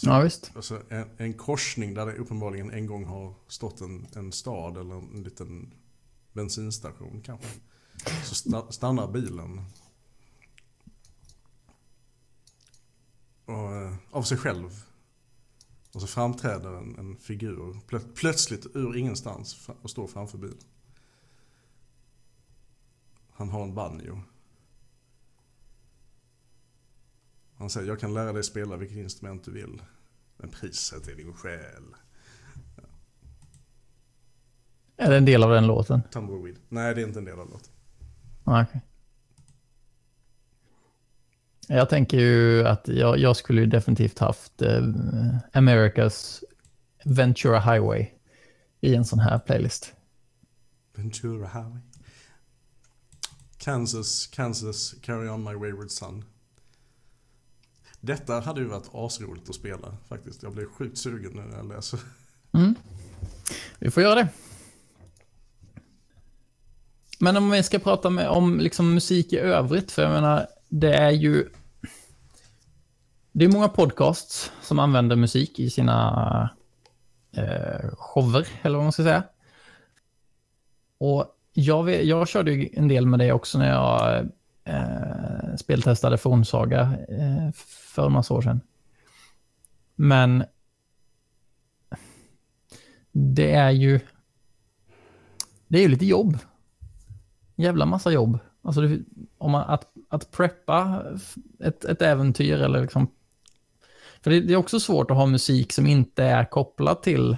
Ja, 0.01 0.19
visst. 0.19 0.51
Alltså 0.55 0.81
en, 0.89 1.09
en 1.17 1.33
korsning 1.33 1.93
där 1.93 2.05
det 2.05 2.15
uppenbarligen 2.15 2.71
en 2.71 2.85
gång 2.85 3.05
har 3.05 3.33
stått 3.47 3.81
en, 3.81 4.07
en 4.15 4.31
stad 4.31 4.77
eller 4.77 4.95
en, 4.95 5.23
liten 5.23 5.73
bensinstation 6.33 7.21
kanske. 7.25 7.47
Så 8.23 8.35
sta, 8.35 8.71
stannar 8.71 9.11
bilen. 9.11 9.61
Och, 13.45 13.75
eh, 13.75 13.95
av 14.11 14.23
sig 14.23 14.37
själv. 14.37 14.83
Och 15.93 16.01
så 16.01 16.07
framträder 16.07 16.77
en, 16.77 16.99
en 16.99 17.17
figur 17.17 17.79
plö, 17.87 17.99
plötsligt 18.15 18.65
ur 18.75 18.97
ingenstans 18.97 19.69
och 19.81 19.89
står 19.89 20.07
framför 20.07 20.37
bilen. 20.37 20.57
Han 23.31 23.49
har 23.49 23.63
en 23.63 23.75
banjo. 23.75 24.21
Han 27.57 27.69
säger, 27.69 27.87
jag 27.87 27.99
kan 27.99 28.13
lära 28.13 28.33
dig 28.33 28.43
spela 28.43 28.77
vilket 28.77 28.97
instrument 28.97 29.43
du 29.43 29.51
vill. 29.51 29.81
Men 30.37 30.49
priset 30.49 31.07
är 31.07 31.15
din 31.15 31.33
själ. 31.33 31.83
Är 34.97 35.09
det 35.09 35.17
en 35.17 35.25
del 35.25 35.43
av 35.43 35.49
den 35.49 35.67
låten? 35.67 36.01
Tumbleweed. 36.11 36.57
Nej, 36.69 36.95
det 36.95 37.01
är 37.01 37.07
inte 37.07 37.19
en 37.19 37.25
del 37.25 37.39
av 37.39 37.49
låten. 37.49 37.71
Ah, 38.43 38.63
okej. 38.63 38.81
Jag 41.67 41.89
tänker 41.89 42.17
ju 42.17 42.67
att 42.67 42.87
jag, 42.87 43.17
jag 43.19 43.35
skulle 43.35 43.61
ju 43.61 43.67
definitivt 43.67 44.19
haft 44.19 44.61
eh, 44.61 44.83
Americas 45.53 46.43
Ventura 47.05 47.59
Highway 47.59 48.07
i 48.81 48.95
en 48.95 49.05
sån 49.05 49.19
här 49.19 49.39
playlist. 49.39 49.93
Ventura 50.95 51.47
Highway. 51.47 51.81
Kansas, 53.57 54.27
Kansas, 54.27 54.95
Carry 55.01 55.29
On 55.29 55.43
My 55.43 55.53
Wayward 55.53 55.91
Son. 55.91 56.25
Detta 58.07 58.39
hade 58.39 58.61
ju 58.61 58.67
varit 58.67 58.89
asroligt 58.93 59.49
att 59.49 59.55
spela 59.55 59.97
faktiskt. 60.09 60.43
Jag 60.43 60.53
blev 60.53 60.65
sjukt 60.65 60.97
sugen 60.97 61.31
nu 61.31 61.41
när 61.41 61.57
jag 61.57 61.67
läser. 61.67 61.99
Mm. 62.53 62.75
Vi 63.79 63.91
får 63.91 64.03
göra 64.03 64.15
det. 64.15 64.27
Men 67.19 67.37
om 67.37 67.51
vi 67.51 67.63
ska 67.63 67.79
prata 67.79 68.09
med, 68.09 68.29
om 68.29 68.59
liksom 68.59 68.93
musik 68.93 69.33
i 69.33 69.37
övrigt, 69.37 69.91
för 69.91 70.01
jag 70.01 70.11
menar, 70.11 70.47
det 70.69 70.93
är 70.93 71.11
ju... 71.11 71.49
Det 73.31 73.45
är 73.45 73.49
många 73.49 73.67
podcasts 73.67 74.51
som 74.61 74.79
använder 74.79 75.15
musik 75.15 75.59
i 75.59 75.69
sina 75.69 76.49
eh, 77.31 77.89
shower, 77.97 78.47
eller 78.61 78.75
vad 78.75 78.85
man 78.85 78.91
ska 78.91 79.03
säga. 79.03 79.23
Och 80.97 81.25
jag, 81.53 81.83
vet, 81.83 82.05
jag 82.05 82.27
körde 82.27 82.51
ju 82.51 82.69
en 82.73 82.87
del 82.87 83.05
med 83.05 83.19
det 83.19 83.31
också 83.31 83.57
när 83.57 83.69
jag 83.69 84.29
eh, 84.67 85.55
speltestade 85.57 86.17
Fornsaga 86.17 86.81
eh, 87.09 87.51
för 87.95 88.05
en 88.05 88.11
massa 88.11 88.33
år 88.33 88.41
sedan. 88.41 88.61
Men 89.95 90.43
det 93.11 93.51
är 93.51 93.71
ju... 93.71 93.99
Det 95.67 95.77
är 95.77 95.81
ju 95.81 95.87
lite 95.87 96.05
jobb. 96.05 96.37
Jävla 97.55 97.85
massa 97.85 98.11
jobb. 98.11 98.39
Alltså 98.61 98.81
det, 98.81 98.99
om 99.37 99.51
man, 99.51 99.69
att, 99.69 99.87
att 100.09 100.31
preppa 100.31 101.03
ett, 101.59 101.85
ett 101.85 102.01
äventyr 102.01 102.61
eller 102.61 102.81
liksom... 102.81 103.07
För 104.21 104.31
det, 104.31 104.41
det 104.41 104.53
är 104.53 104.57
också 104.57 104.79
svårt 104.79 105.11
att 105.11 105.17
ha 105.17 105.25
musik 105.25 105.73
som 105.73 105.87
inte 105.87 106.23
är 106.23 106.45
kopplad 106.45 107.01
till... 107.01 107.37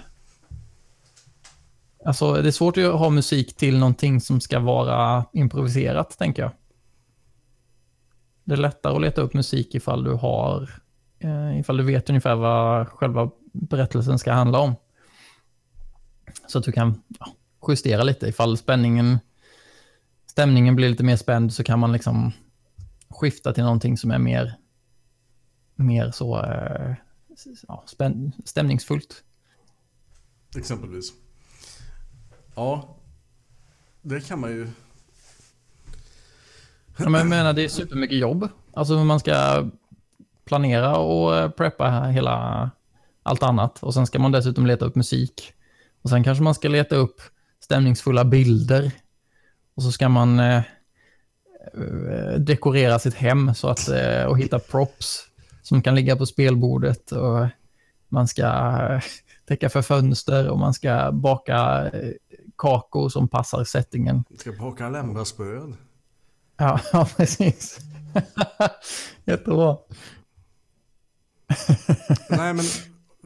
Alltså 2.05 2.33
det 2.33 2.49
är 2.49 2.51
svårt 2.51 2.77
att 2.77 2.99
ha 2.99 3.09
musik 3.09 3.55
till 3.55 3.79
någonting 3.79 4.21
som 4.21 4.41
ska 4.41 4.59
vara 4.59 5.25
improviserat, 5.33 6.17
tänker 6.17 6.41
jag. 6.41 6.51
Det 8.49 8.55
är 8.55 8.57
lättare 8.57 8.95
att 8.95 9.01
leta 9.01 9.21
upp 9.21 9.33
musik 9.33 9.75
ifall 9.75 10.03
du 10.03 10.11
har... 10.11 10.69
Eh, 11.19 11.59
ifall 11.59 11.77
du 11.77 11.83
vet 11.83 12.09
ungefär 12.09 12.35
vad 12.35 12.87
själva 12.87 13.31
berättelsen 13.51 14.19
ska 14.19 14.31
handla 14.31 14.59
om. 14.59 14.75
Så 16.47 16.57
att 16.57 16.63
du 16.63 16.71
kan 16.71 17.01
ja, 17.19 17.33
justera 17.67 18.03
lite 18.03 18.27
ifall 18.27 18.57
spänningen, 18.57 19.19
stämningen 20.25 20.75
blir 20.75 20.89
lite 20.89 21.03
mer 21.03 21.15
spänd 21.15 21.53
så 21.53 21.63
kan 21.63 21.79
man 21.79 21.91
liksom 21.91 22.31
skifta 23.09 23.53
till 23.53 23.63
någonting 23.63 23.97
som 23.97 24.11
är 24.11 24.19
mer, 24.19 24.55
mer 25.75 26.11
så 26.11 26.43
eh, 26.43 26.95
ja, 27.67 27.83
spän, 27.87 28.31
stämningsfullt. 28.45 29.23
Exempelvis. 30.57 31.13
Ja, 32.55 32.97
det 34.01 34.27
kan 34.27 34.39
man 34.39 34.51
ju. 34.51 34.67
Ja, 36.99 37.09
men 37.09 37.19
jag 37.19 37.27
menar, 37.27 37.53
det 37.53 37.63
är 37.63 37.67
supermycket 37.67 38.17
jobb. 38.17 38.49
Alltså 38.73 39.03
man 39.03 39.19
ska 39.19 39.67
planera 40.45 40.97
och 40.97 41.37
eh, 41.37 41.49
preppa 41.49 41.89
hela 42.01 42.69
allt 43.23 43.43
annat. 43.43 43.83
Och 43.83 43.93
sen 43.93 44.07
ska 44.07 44.19
man 44.19 44.31
dessutom 44.31 44.65
leta 44.65 44.85
upp 44.85 44.95
musik. 44.95 45.53
Och 46.01 46.09
sen 46.09 46.23
kanske 46.23 46.43
man 46.43 46.55
ska 46.55 46.67
leta 46.67 46.95
upp 46.95 47.21
stämningsfulla 47.59 48.25
bilder. 48.25 48.91
Och 49.75 49.83
så 49.83 49.91
ska 49.91 50.09
man 50.09 50.39
eh, 50.39 50.57
eh 51.73 52.39
dekorera 52.39 52.99
sitt 52.99 53.13
hem 53.13 53.55
så 53.55 53.67
att, 53.67 53.89
eh, 53.89 54.23
och 54.23 54.39
hitta 54.39 54.59
props 54.59 55.25
som 55.61 55.81
kan 55.81 55.95
ligga 55.95 56.15
på 56.15 56.25
spelbordet. 56.25 57.11
Och 57.11 57.47
man 58.09 58.27
ska 58.27 58.43
eh, 58.43 59.01
täcka 59.47 59.69
för 59.69 59.81
fönster 59.81 60.49
och 60.49 60.59
man 60.59 60.73
ska 60.73 61.11
baka 61.11 61.89
kakor 62.57 63.09
som 63.09 63.27
passar 63.27 63.63
settingen. 63.63 64.23
Ska 64.37 64.51
baka 64.51 64.89
lämbrasbröd. 64.89 65.73
Ja, 66.59 66.79
ja 66.93 67.07
precis. 67.17 67.79
Jättebra. 69.25 69.77
Nej 72.29 72.53
men, 72.53 72.65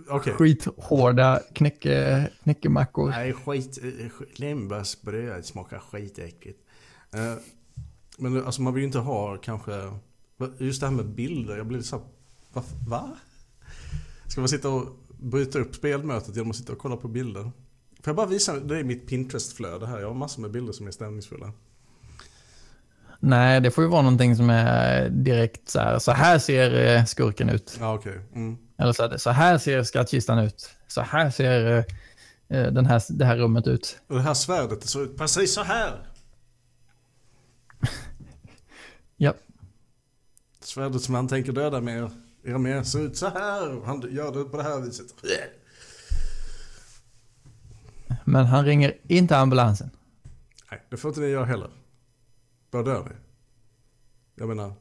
okej. 0.10 0.34
Skithårda 0.34 1.40
knäcke, 1.54 2.30
knäckemackor. 2.44 3.10
Nej, 3.10 3.34
skit. 3.34 3.80
skit- 4.12 4.40
Lembergsbröd 4.40 5.46
smakar 5.46 5.80
skitäckligt. 5.80 6.60
Eh, 7.14 7.34
Men 8.18 8.46
alltså 8.46 8.62
man 8.62 8.74
vill 8.74 8.82
ju 8.82 8.88
inte 8.88 9.00
ha 9.00 9.38
kanske... 9.38 9.72
Just 10.58 10.82
det 10.82 10.88
här 10.88 10.94
med 10.94 11.06
bilder, 11.10 11.58
jag 11.58 11.68
blir 11.68 11.82
så 11.82 11.96
här, 11.96 12.06
va? 12.54 12.64
va? 12.88 13.10
Ska 14.28 14.42
man 14.42 14.50
sitta 14.50 14.70
och 14.70 14.86
bryta 15.20 15.60
upp 15.60 15.76
spelmötet 15.76 16.36
genom 16.36 16.50
att 16.52 16.56
sitta 16.58 16.72
och 16.74 16.80
kolla 16.80 16.98
på 16.98 17.08
bilder? 17.08 17.42
Får 17.44 17.52
jag 18.06 18.16
bara 18.16 18.28
visa, 18.28 18.60
det 18.60 18.80
är 18.80 18.84
mitt 18.84 19.08
Pinterest-flöde 19.08 19.86
här. 19.86 20.00
Jag 20.00 20.08
har 20.08 20.14
massor 20.16 20.42
med 20.42 20.52
bilder 20.52 20.74
som 20.74 20.88
är 20.88 20.92
stämningsfulla. 20.92 21.52
Nej, 23.26 23.62
det 23.62 23.72
får 23.72 23.84
ju 23.84 23.90
vara 23.90 24.02
någonting 24.02 24.36
som 24.36 24.50
är 24.50 25.10
direkt 25.10 25.70
så 25.70 25.80
här. 25.80 26.00
Så 26.00 26.12
här 26.12 26.40
ser 26.40 26.96
eh, 26.96 27.06
skurken 27.06 27.50
ut. 27.50 27.78
Ja, 27.80 27.94
okej. 27.94 28.20
Mm. 28.36 28.58
Eller 28.78 28.94
så, 28.94 29.08
här, 29.08 29.18
så 29.18 29.30
här 29.30 29.58
ser 29.58 29.84
skattkistan 29.84 30.40
ut. 30.40 30.70
Så 30.88 31.02
här 31.02 31.30
ser 31.30 31.72
eh, 31.72 32.58
eh, 32.58 32.72
den 32.72 32.86
här, 32.86 33.04
det 33.10 33.26
här 33.26 33.38
rummet 33.38 33.68
ut. 33.68 33.98
Och 34.08 34.16
det 34.16 34.22
här 34.22 34.34
svärdet 34.34 34.82
det 34.82 34.88
ser 34.88 35.04
ut 35.04 35.18
precis 35.18 35.54
så 35.54 35.64
här. 35.64 35.92
Ja, 39.18 39.34
Svärdet 40.60 41.02
som 41.02 41.16
han 41.16 41.28
tänker 41.28 41.52
döda 41.52 41.82
med 41.82 42.12
er, 42.44 42.58
med 42.58 42.88
ser 42.88 43.00
ut 43.00 43.18
så 43.18 43.30
här. 43.30 43.86
Han 43.86 44.08
gör 44.12 44.32
det 44.32 44.44
på 44.44 44.58
det 44.58 44.64
här 44.64 44.80
viset. 44.80 45.08
men 48.24 48.46
han 48.46 48.66
ringer 48.66 48.94
inte 49.08 49.38
ambulansen. 49.38 49.90
Nej, 50.72 50.82
det 50.90 50.98
får 50.98 51.10
inte 51.10 51.22
ni 51.22 51.28
göra 51.28 51.46
heller. 51.46 51.70
Då 52.74 52.84
dör 52.84 53.04
ni. 53.04 53.16
Jag 54.36 54.48
menar, 54.48 54.74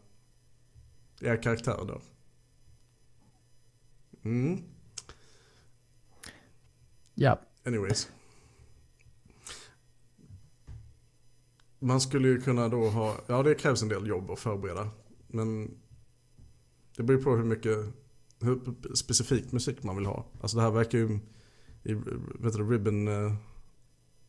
er 1.21 1.43
karaktär 1.43 1.85
dör. 1.87 2.03
Mm, 4.23 4.63
Ja, 7.15 7.41
anyways. 7.65 8.09
Man 11.79 12.01
skulle 12.01 12.29
ju 12.29 12.41
kunna 12.41 12.69
då 12.69 12.89
ha, 12.89 13.17
ja 13.27 13.43
det 13.43 13.55
krävs 13.55 13.83
en 13.83 13.89
del 13.89 14.07
jobb 14.07 14.31
att 14.31 14.39
förbereda. 14.39 14.91
Men 15.27 15.79
det 16.97 17.03
beror 17.03 17.23
på 17.23 17.37
hur 17.37 17.45
mycket, 17.45 17.79
hur 18.41 18.61
specifikt 18.95 19.53
musik 19.53 19.83
man 19.83 19.97
vill 19.97 20.07
ha. 20.07 20.27
Alltså 20.41 20.57
det 20.57 20.63
här 20.63 20.71
verkar 20.71 20.99
ju, 20.99 21.19
i 21.83 21.95
vet 22.35 22.53
du, 22.53 22.71
Ribbon 22.71 23.09
eh, 23.09 23.35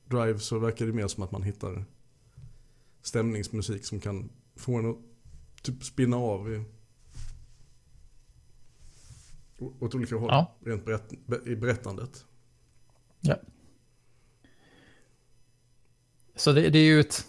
Drive 0.06 0.39
så 0.39 0.60
verkar 0.60 0.86
det 0.86 0.93
mer 0.93 1.08
som 1.08 1.23
att 1.23 1.32
man 1.32 1.43
hittar 1.43 1.86
stämningsmusik 3.04 3.86
som 3.86 4.00
kan 4.00 4.30
få 4.56 4.78
en 4.78 4.89
att 4.89 4.98
typ 5.63 5.84
spinna 5.84 6.18
av 6.18 6.54
i, 6.54 6.66
åt 9.58 9.96
olika 9.96 10.16
håll. 10.16 10.30
Ja. 10.32 10.56
Rent 10.66 10.86
berätt, 10.86 11.13
be- 11.26 11.52
i 11.52 11.56
berättandet. 11.56 12.26
ja. 13.22 13.36
Så 16.36 16.52
det, 16.52 16.70
det 16.70 16.80
är 16.80 16.86
ju 16.86 17.00
ett... 17.00 17.28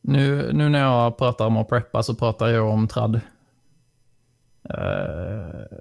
Nu, 0.00 0.52
nu 0.52 0.68
när 0.68 0.78
jag 0.80 1.18
pratar 1.18 1.46
om 1.46 1.56
att 1.56 1.68
preppa 1.68 2.02
så 2.02 2.14
pratar 2.14 2.48
jag 2.48 2.68
om 2.68 2.88
trad. 2.88 3.20
Eh, 4.70 5.78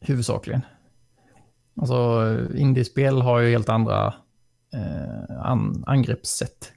huvudsakligen. 0.00 0.60
Alltså 1.76 2.28
indiespel 2.54 3.20
har 3.20 3.38
ju 3.40 3.50
helt 3.50 3.68
andra 3.68 4.14
eh, 4.72 5.40
an, 5.40 5.84
angreppssätt. 5.86 6.72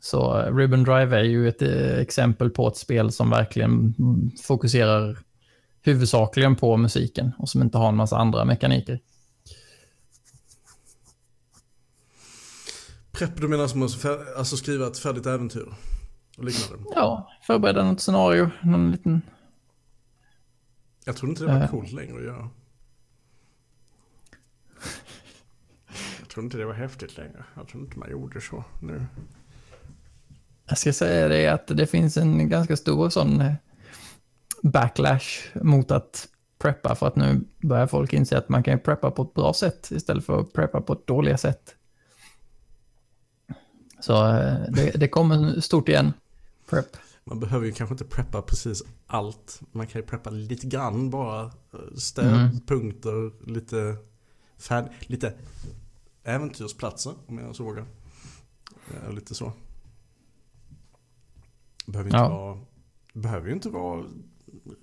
Så 0.00 0.40
eh, 0.40 0.56
Ribbon 0.56 0.82
Drive 0.84 1.18
är 1.18 1.22
ju 1.24 1.48
ett 1.48 1.62
eh, 1.62 1.98
exempel 1.98 2.50
på 2.50 2.68
ett 2.68 2.76
spel 2.76 3.12
som 3.12 3.30
verkligen 3.30 3.94
mm, 3.98 4.30
fokuserar 4.42 5.18
huvudsakligen 5.82 6.56
på 6.56 6.76
musiken 6.76 7.32
och 7.38 7.48
som 7.48 7.62
inte 7.62 7.78
har 7.78 7.88
en 7.88 7.96
massa 7.96 8.16
andra 8.16 8.44
mekaniker. 8.44 9.00
Prepp, 13.12 13.36
du 13.40 13.48
menar 13.48 13.66
som 13.66 13.82
att 13.82 14.04
alltså 14.36 14.56
skriva 14.56 14.86
ett 14.86 14.98
färdigt 14.98 15.26
äventyr? 15.26 15.74
Och 16.38 16.44
liknande. 16.44 16.84
Ja, 16.94 17.30
förbereda 17.46 17.84
något 17.84 18.00
scenario, 18.00 18.50
någon 18.62 18.90
liten... 18.90 19.22
Jag 21.04 21.16
tror 21.16 21.30
inte 21.30 21.44
det 21.44 21.52
var 21.52 21.60
Eh. 21.60 21.70
coolt 21.70 21.92
längre 21.92 22.16
att 22.16 22.24
göra. 22.24 22.50
Jag 26.18 26.28
tror 26.28 26.44
inte 26.44 26.56
det 26.58 26.64
var 26.66 26.74
häftigt 26.74 27.16
längre. 27.16 27.44
Jag 27.54 27.68
tror 27.68 27.82
inte 27.82 27.98
man 27.98 28.10
gjorde 28.10 28.40
så 28.40 28.64
nu. 28.82 29.06
Jag 30.70 30.78
ska 30.78 30.92
säga 30.92 31.28
det 31.28 31.46
att 31.46 31.66
det 31.66 31.86
finns 31.86 32.16
en 32.16 32.48
ganska 32.48 32.76
stor 32.76 33.08
sån 33.08 33.40
eh, 33.40 33.52
backlash 34.62 35.56
mot 35.62 35.90
att 35.90 36.28
preppa 36.58 36.94
för 36.94 37.06
att 37.06 37.16
nu 37.16 37.44
börjar 37.62 37.86
folk 37.86 38.12
inse 38.12 38.38
att 38.38 38.48
man 38.48 38.62
kan 38.62 38.78
preppa 38.80 39.10
på 39.10 39.22
ett 39.22 39.34
bra 39.34 39.52
sätt 39.54 39.90
istället 39.90 40.24
för 40.24 40.40
att 40.40 40.52
preppa 40.52 40.80
på 40.80 40.92
ett 40.92 41.06
dåligt 41.06 41.40
sätt. 41.40 41.74
Så 44.00 44.26
eh, 44.26 44.60
det, 44.68 44.90
det 45.00 45.08
kommer 45.08 45.60
stort 45.60 45.88
igen. 45.88 46.12
Prep. 46.70 46.96
Man 47.24 47.40
behöver 47.40 47.66
ju 47.66 47.72
kanske 47.72 47.94
inte 47.94 48.04
preppa 48.04 48.42
precis 48.42 48.82
allt. 49.06 49.60
Man 49.72 49.86
kan 49.86 50.00
ju 50.00 50.06
preppa 50.06 50.30
lite 50.30 50.66
grann 50.66 51.10
bara. 51.10 51.44
eh, 51.44 51.50
Stödpunkter, 51.96 53.46
lite, 53.50 53.96
färd, 54.58 54.84
lite 55.00 55.32
äventyrsplatser 56.24 57.12
om 57.26 57.38
jag 57.38 57.56
så 57.56 57.64
vågar. 57.64 57.86
Lite 59.10 59.34
så. 59.34 59.52
Behöver 61.92 62.08
inte 62.10 62.16
Ja. 62.18 62.28
vara, 62.28 62.58
behöver 63.14 63.46
ju 63.46 63.52
inte 63.52 63.68
vara 63.68 64.04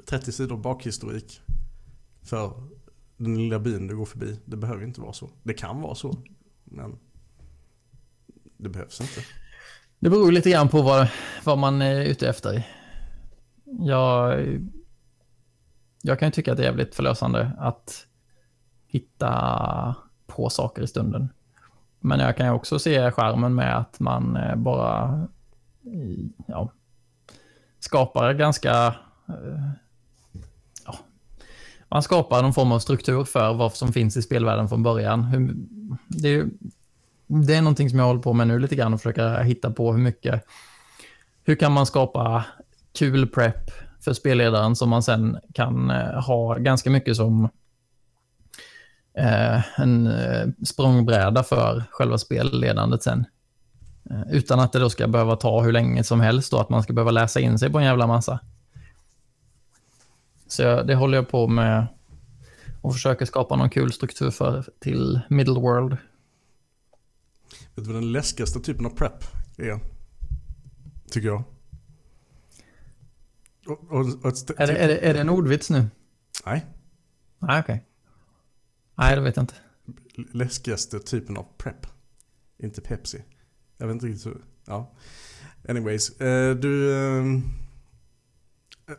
30 0.10 0.32
sidor 0.32 0.58
bakhistorik 0.58 1.42
för 2.22 2.54
den 3.18 3.38
lilla 3.38 3.60
byn 3.60 3.88
du 3.88 3.98
går 3.98 4.06
förbi. 4.06 4.40
Det 4.46 4.58
behöver 4.58 4.84
inte 4.84 5.02
vara 5.02 5.14
så. 5.14 5.30
Det 5.44 5.54
kan 5.54 5.82
vara 5.82 5.96
så. 5.96 6.18
Men 6.64 6.98
det 8.58 8.70
behövs 8.70 9.02
inte. 9.02 9.22
Det 10.00 10.10
beror 10.10 10.32
lite 10.32 10.50
grann 10.50 10.70
på 10.70 10.82
vad, 10.82 11.08
vad 11.44 11.58
man 11.58 11.82
är 11.82 12.02
ute 12.02 12.30
efter. 12.30 12.68
Jag, 13.80 14.44
jag 16.02 16.20
kan 16.20 16.28
ju 16.28 16.32
tycka 16.32 16.52
att 16.52 16.58
det 16.58 16.64
är 16.64 16.68
jävligt 16.68 16.96
förlösande 16.96 17.52
att 17.58 18.08
hitta 18.88 19.96
på 20.28 20.50
saker 20.50 20.82
i 20.82 20.88
stunden. 20.88 21.30
Men 22.00 22.20
jag 22.20 22.38
kan 22.38 22.46
ju 22.46 22.52
också 22.54 22.80
se 22.80 23.12
skärmen 23.12 23.56
med 23.56 23.78
att 23.78 24.00
man 24.00 24.36
eh, 24.36 24.56
bara 24.56 25.28
ja, 26.48 26.72
skapar 27.88 28.34
ganska... 28.34 28.96
Eh, 29.30 29.70
ja, 30.86 31.00
man 31.90 32.04
skapar 32.04 32.42
någon 32.42 32.54
form 32.54 32.72
av 32.72 32.80
struktur 32.80 33.24
för 33.24 33.54
vad 33.54 33.74
som 33.74 33.94
finns 33.94 34.18
i 34.18 34.22
spelvärlden 34.22 34.70
från 34.70 34.84
början. 34.84 35.28
Det 36.08 36.36
är 36.36 36.48
det 37.28 37.56
är 37.56 37.62
någonting 37.62 37.90
som 37.90 38.00
jag 38.00 38.06
håller 38.06 38.22
på 38.22 38.34
med 38.34 38.48
nu 38.48 38.60
lite 38.60 38.76
grann 38.76 38.94
och 38.94 39.00
försöka 39.00 39.42
hitta 39.42 39.72
på 39.72 39.92
hur 39.92 40.00
mycket, 40.00 40.44
hur 41.44 41.56
kan 41.56 41.72
man 41.72 41.86
skapa 41.86 42.46
kul 43.00 43.28
prep 43.28 43.72
för 44.02 44.14
spelledaren 44.14 44.76
som 44.76 44.90
man 44.90 45.04
sen 45.04 45.38
kan 45.54 45.90
eh, 45.90 46.24
ha 46.24 46.56
ganska 46.56 46.90
mycket 46.90 47.16
som 47.16 47.50
eh, 49.18 49.80
en 49.80 50.10
språngbräda 50.66 51.44
för 51.44 51.84
själva 51.92 52.18
spelledandet 52.18 53.04
sen. 53.04 53.26
Eh, 54.10 54.22
utan 54.32 54.60
att 54.60 54.72
det 54.74 54.80
då 54.80 54.90
ska 54.90 55.08
behöva 55.08 55.36
ta 55.36 55.62
hur 55.64 55.72
länge 55.72 56.04
som 56.04 56.20
helst 56.20 56.54
och 56.54 56.62
att 56.62 56.70
man 56.70 56.84
ska 56.84 56.94
behöva 56.94 57.12
läsa 57.12 57.40
in 57.40 57.60
sig 57.60 57.70
på 57.72 57.78
en 57.80 57.86
jävla 57.86 58.08
massa. 58.08 58.40
Så 60.48 60.62
jag, 60.62 60.88
det 60.88 60.96
håller 60.96 61.18
jag 61.18 61.30
på 61.30 61.48
med 61.48 61.88
och 62.82 62.94
försöker 62.94 63.26
skapa 63.26 63.56
någon 63.56 63.70
kul 63.70 63.94
struktur 63.94 64.32
för 64.32 64.66
till 64.80 65.20
Middle 65.30 65.60
World. 65.60 65.92
Vet 67.76 67.86
du 67.86 67.94
vad 67.94 67.96
den 67.96 68.12
läskigaste 68.12 68.60
typen 68.60 68.86
av 68.86 68.90
prep 68.90 69.24
är? 69.58 69.80
Tycker 71.12 71.28
jag. 71.28 71.44
Och, 73.68 73.92
och, 73.92 74.26
och 74.26 74.32
st- 74.34 74.54
Är 74.58 74.68
det, 74.68 74.74
är, 74.78 74.88
det, 74.88 74.98
är 74.98 75.14
det 75.14 75.22
en 75.22 75.30
ordvits 75.30 75.70
nu? 75.70 75.86
Nej, 76.46 76.66
Nej, 77.40 77.60
okej. 77.60 77.86
Nej, 78.96 79.16
det 79.16 79.22
vet 79.22 79.36
jag 79.36 79.44
inte. 79.44 79.56
läskigaste 80.34 81.00
typen 81.00 81.38
av 81.38 81.46
prep. 81.58 81.88
Inte 82.58 82.82
Pepsi. 82.82 83.24
Jag 83.78 83.88
vet 83.88 83.94
inte 83.94 84.06
riktigt 84.06 84.26
hur. 84.26 84.38
Ja. 84.66 84.92
Anyways. 85.70 86.22
Eh, 86.22 86.56
du... 86.56 86.94
Eh, 86.96 87.26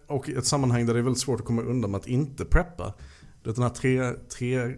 och 0.07 0.29
ett 0.29 0.45
sammanhang 0.47 0.87
där 0.87 0.95
det 0.95 1.01
är 1.01 1.05
väldigt 1.05 1.23
svårt 1.23 1.41
att 1.41 1.47
komma 1.47 1.63
undan 1.63 1.91
med 1.91 1.99
att 2.01 2.07
inte 2.07 2.45
preppa. 2.45 2.95
Du 3.43 3.51
vet 3.51 3.57
den 3.57 3.63
här 3.63 3.71
tre, 3.71 4.13
tre, 4.13 4.77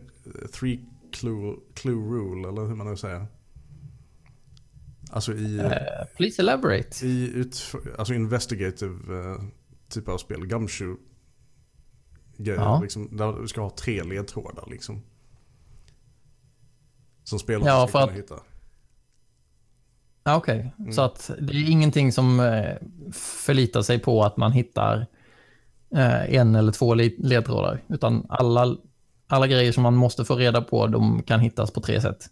three 0.52 0.84
clue, 1.12 1.56
clue 1.74 1.94
rule, 1.94 2.48
eller 2.48 2.66
hur 2.66 2.74
man 2.74 2.86
nu 2.90 2.96
säger. 2.96 3.26
Alltså 5.10 5.34
i... 5.34 5.58
Uh, 5.58 5.70
please 6.16 6.42
elaborate. 6.42 7.06
I 7.06 7.30
ut, 7.34 7.74
alltså 7.98 8.14
investigative 8.14 9.14
uh, 9.14 9.40
typ 9.88 10.08
av 10.08 10.18
spel, 10.18 10.46
gumshoe 10.46 10.96
grejer, 12.36 12.60
Ja. 12.60 12.80
liksom, 12.82 13.16
där 13.16 13.32
du 13.40 13.48
ska 13.48 13.60
ha 13.60 13.70
tre 13.70 14.02
ledtrådar 14.02 14.64
liksom. 14.70 15.02
Som 17.24 17.38
spelaren 17.38 17.66
Ja, 17.66 17.88
ska 17.88 17.98
kunna 18.00 18.12
att- 18.12 18.18
hitta. 18.18 18.40
Ja, 20.24 20.37
Okej, 20.37 20.72
Mm. 20.78 20.92
så 20.92 21.02
att 21.02 21.30
det 21.40 21.52
är 21.52 21.70
ingenting 21.70 22.12
som 22.12 22.40
eh, 22.40 22.76
förlitar 23.12 23.83
sig 23.83 23.98
på 23.98 24.22
att 24.24 24.37
man 24.37 24.52
hittar 24.52 25.06
eh, 25.94 26.35
en 26.35 26.54
eller 26.54 26.72
två 26.72 26.94
ledtrådar, 26.94 27.83
utan 27.88 28.26
alla, 28.28 28.76
alla 29.26 29.46
grejer 29.46 29.72
som 29.72 29.83
man 29.83 29.94
måste 29.94 30.24
få 30.24 30.37
reda 30.37 30.62
på, 30.62 30.87
de 30.87 31.22
kan 31.22 31.40
hittas 31.40 31.70
på 31.70 31.80
tre 31.80 32.00
sätt. 32.00 32.30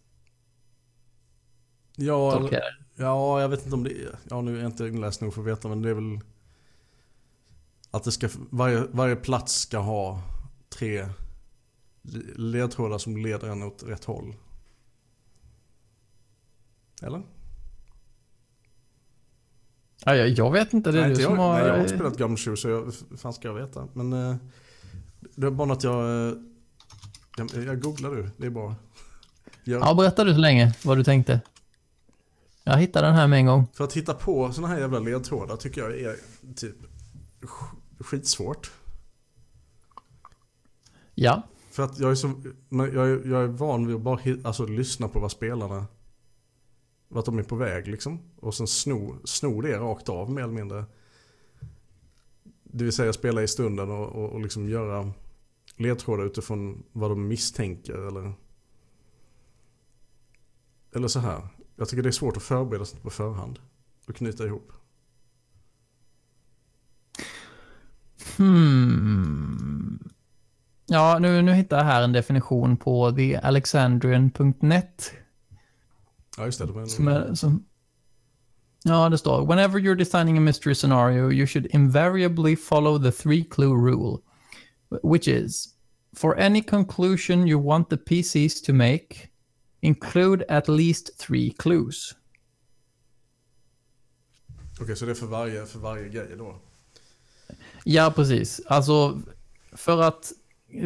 Ja, 1.96 2.32
Tolkar 2.32 2.78
ja, 2.98 3.40
jag 3.40 3.48
vet 3.48 3.64
inte 3.64 3.74
om 3.76 3.84
det 3.84 3.90
är... 3.90 4.18
Ja, 4.30 4.40
nu 4.40 4.56
är 4.56 4.62
jag 4.62 4.68
inte 4.68 4.86
inläst 4.86 5.20
nog 5.20 5.34
för 5.34 5.40
att 5.40 5.46
veta, 5.46 5.68
men 5.68 5.82
det 5.82 5.90
är 5.90 5.94
väl... 5.94 6.20
Att 7.90 8.04
det 8.04 8.12
ska... 8.12 8.28
Varje, 8.50 8.84
varje 8.90 9.16
plats 9.16 9.54
ska 9.54 9.78
ha 9.78 10.22
tre 10.68 11.08
ledtrådar 12.36 12.98
som 12.98 13.16
leder 13.16 13.48
en 13.48 13.62
åt 13.62 13.82
rätt 13.82 14.04
håll. 14.04 14.34
Eller? 17.02 17.22
Ja, 20.08 20.16
jag, 20.16 20.28
jag 20.28 20.50
vet 20.52 20.72
inte, 20.72 20.92
det 20.92 20.98
är 20.98 21.02
nej, 21.02 21.10
du 21.10 21.22
som 21.22 21.34
jag, 21.34 21.40
har... 21.42 21.52
nej, 21.58 21.66
jag 21.66 21.72
har 21.74 21.80
inte 21.80 21.94
spelat 21.94 22.16
Gumshoe 22.16 22.56
så 22.56 22.68
jag, 22.68 22.92
fan 23.18 23.32
ska 23.32 23.48
jag 23.48 23.54
veta. 23.54 23.88
Men 23.92 24.12
eh, 24.12 24.36
det 25.34 25.46
är 25.46 25.50
bara 25.50 25.68
något 25.68 25.84
jag... 25.84 26.28
eh, 26.28 26.34
Jag, 27.36 27.64
jag 27.64 27.82
googlar 27.82 28.10
du, 28.10 28.30
det 28.36 28.46
är 28.46 28.50
bra. 28.50 28.74
Jag, 29.64 29.82
Ja, 29.82 29.94
berätta 29.94 30.24
du 30.24 30.32
så 30.34 30.38
länge 30.40 30.74
vad 30.84 30.96
du 30.96 31.04
tänkte. 31.04 31.40
Jag 32.64 32.76
hittade 32.78 33.06
den 33.06 33.14
här 33.16 33.26
med 33.26 33.38
en 33.38 33.46
gång. 33.46 33.66
För 33.74 33.84
att 33.84 33.92
hitta 33.92 34.14
på 34.14 34.52
såna 34.52 34.68
här 34.68 34.78
jävla 34.80 34.98
ledtrådar 34.98 35.56
tycker 35.56 35.80
jag 35.80 36.00
är 36.00 36.16
typ 36.56 36.76
sk- 37.40 38.04
skitsvårt. 38.04 38.70
Ja, 41.14 41.42
För 41.70 41.82
att 41.82 41.98
jag 41.98 42.10
är 42.10 42.14
så, 42.14 42.32
jag 42.70 42.86
är, 42.96 43.28
jag 43.30 43.42
är 43.42 43.46
van 43.46 43.86
vid 43.86 43.96
att 43.96 44.02
bara 44.02 44.20
alltså, 44.44 44.66
lyssna 44.66 45.08
på 45.08 45.20
vad 45.20 45.30
spelarna, 45.30 45.86
vart 47.08 47.24
de 47.24 47.38
är 47.38 47.42
på 47.42 47.56
väg 47.56 47.88
liksom. 47.88 48.20
Och 48.36 48.54
sen 48.54 48.66
sno, 48.66 49.16
sno 49.24 49.60
det 49.60 49.78
rakt 49.78 50.08
av 50.08 50.30
mer 50.30 50.42
eller 50.42 50.54
mindre. 50.54 50.84
Det 52.62 52.84
vill 52.84 52.92
säga 52.92 53.12
spela 53.12 53.42
i 53.42 53.48
stunden 53.48 53.90
och, 53.90 54.06
och, 54.06 54.30
och 54.30 54.40
liksom 54.40 54.68
göra 54.68 55.12
ledtrådar 55.76 56.24
utifrån 56.24 56.82
vad 56.92 57.10
de 57.10 57.28
misstänker 57.28 58.08
eller 58.08 58.32
Eller 60.94 61.08
så 61.08 61.20
här. 61.20 61.48
Jag 61.76 61.88
tycker 61.88 62.02
det 62.02 62.08
är 62.08 62.10
svårt 62.10 62.36
att 62.36 62.42
förbereda 62.42 62.84
sig 62.84 63.00
på 63.00 63.10
förhand. 63.10 63.58
Och 64.08 64.16
knyta 64.16 64.46
ihop. 64.46 64.72
Hmm. 68.36 69.98
Ja, 70.86 71.18
nu, 71.18 71.42
nu 71.42 71.52
hittar 71.52 71.76
jag 71.76 71.84
här 71.84 72.02
en 72.02 72.12
definition 72.12 72.76
på 72.76 73.12
thealexandrian.net. 73.12 75.12
Ja 76.38 76.44
just 76.44 76.58
det. 76.58 76.66
det 76.66 76.80
en, 76.80 76.88
Som 76.88 77.08
är, 77.08 77.34
som, 77.34 77.64
ja, 78.84 79.08
det 79.08 79.18
står 79.18 79.46
Whenever 79.46 79.78
you're 79.78 79.98
designing 79.98 80.38
a 80.38 80.40
mystery 80.40 80.74
scenario 80.74 81.30
you 81.32 81.46
should 81.46 81.66
invariably 81.66 82.56
follow 82.56 82.98
the 82.98 83.12
three 83.12 83.44
clue 83.44 83.74
rule. 83.74 84.22
Which 85.02 85.28
is 85.28 85.74
For 86.16 86.40
any 86.40 86.62
conclusion 86.62 87.48
you 87.48 87.58
want 87.58 87.90
the 87.90 87.96
PCs 87.96 88.62
to 88.66 88.72
make 88.72 89.30
include 89.80 90.44
at 90.48 90.68
least 90.68 91.18
three 91.18 91.50
clues. 91.58 92.14
Okej 94.80 94.96
så 94.96 95.04
det 95.04 95.12
är 95.12 95.14
för 95.14 95.26
varje, 95.26 95.66
för 95.66 95.78
varje 95.78 96.08
grej 96.08 96.34
då. 96.38 96.56
Ja, 97.84 98.12
precis. 98.16 98.60
Alltså, 98.66 99.22
för 99.72 100.02
att 100.02 100.32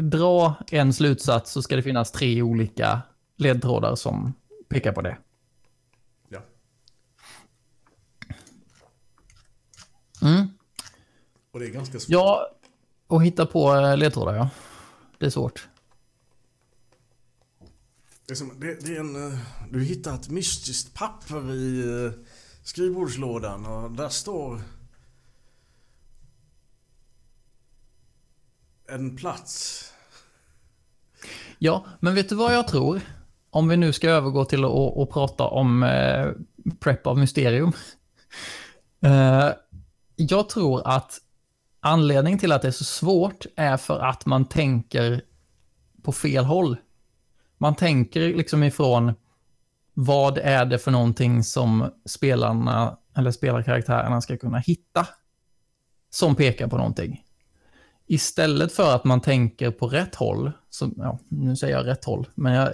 dra 0.02 0.54
en 0.70 0.92
slutsats 0.92 1.52
så 1.52 1.62
ska 1.62 1.76
det 1.76 1.82
finnas 1.82 2.12
tre 2.12 2.42
olika 2.42 3.02
ledtrådar 3.36 3.94
som 3.94 4.32
pekar 4.68 4.92
på 4.92 5.02
det. 5.02 5.18
Ja. 6.28 6.42
Mm. 10.22 10.48
Och 11.52 11.60
det 11.60 11.66
är 11.66 11.70
ganska 11.70 11.98
svårt. 12.00 12.10
Ja, 12.10 12.48
och 13.06 13.24
hitta 13.24 13.46
på 13.46 13.74
eh, 13.74 13.96
ledtrådar, 13.96 14.34
ja. 14.34 14.50
Det 15.18 15.26
är 15.26 15.30
svårt. 15.30 15.68
Det 18.26 18.32
är, 18.32 18.34
som, 18.34 18.60
det, 18.60 18.86
det 18.86 18.96
är 18.96 19.00
en, 19.00 19.32
eh, 19.32 19.38
du 19.70 19.84
hittar 19.84 20.14
ett 20.14 20.28
mystiskt 20.28 20.94
papper 20.94 21.52
i 21.54 21.80
eh, 22.04 22.12
skrivbordslådan 22.62 23.66
och 23.66 23.90
där 23.90 24.08
står 24.08 24.60
en 28.88 29.16
plats. 29.16 29.84
Ja, 31.58 31.86
men 32.00 32.14
vet 32.14 32.28
du 32.28 32.34
vad 32.34 32.54
jag 32.54 32.68
tror? 32.68 33.00
Om 33.50 33.68
vi 33.68 33.76
nu 33.76 33.92
ska 33.92 34.10
övergå 34.10 34.44
till 34.44 34.64
att, 34.64 34.96
att 34.96 35.10
prata 35.10 35.44
om 35.44 35.82
eh, 35.82 36.28
prep 36.80 37.06
av 37.06 37.18
mysterium. 37.18 37.72
Eh, 39.04 39.50
jag 40.16 40.48
tror 40.48 40.86
att 40.86 41.18
anledningen 41.80 42.38
till 42.38 42.52
att 42.52 42.62
det 42.62 42.68
är 42.68 42.72
så 42.72 42.84
svårt 42.84 43.46
är 43.56 43.76
för 43.76 43.98
att 43.98 44.26
man 44.26 44.44
tänker 44.44 45.22
på 46.02 46.12
fel 46.12 46.44
håll. 46.44 46.76
Man 47.58 47.74
tänker 47.74 48.20
liksom 48.20 48.62
ifrån 48.62 49.12
vad 49.94 50.38
är 50.38 50.64
det 50.64 50.78
för 50.78 50.90
någonting 50.90 51.44
som 51.44 51.90
spelarna 52.06 52.98
eller 53.16 53.30
spelarkaraktärerna 53.30 54.20
ska 54.20 54.36
kunna 54.36 54.58
hitta 54.58 55.06
som 56.10 56.34
pekar 56.34 56.68
på 56.68 56.76
någonting. 56.76 57.24
Istället 58.06 58.72
för 58.72 58.94
att 58.94 59.04
man 59.04 59.20
tänker 59.20 59.70
på 59.70 59.88
rätt 59.88 60.14
håll, 60.14 60.52
så, 60.70 60.90
ja, 60.96 61.18
nu 61.28 61.56
säger 61.56 61.76
jag 61.76 61.86
rätt 61.86 62.04
håll, 62.04 62.28
men 62.34 62.52
jag, 62.52 62.68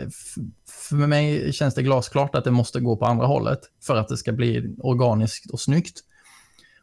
för 0.66 0.96
mig 0.96 1.52
känns 1.52 1.74
det 1.74 1.82
glasklart 1.82 2.34
att 2.34 2.44
det 2.44 2.50
måste 2.50 2.80
gå 2.80 2.96
på 2.96 3.04
andra 3.04 3.26
hållet 3.26 3.60
för 3.82 3.96
att 3.96 4.08
det 4.08 4.16
ska 4.16 4.32
bli 4.32 4.76
organiskt 4.78 5.50
och 5.50 5.60
snyggt. 5.60 6.00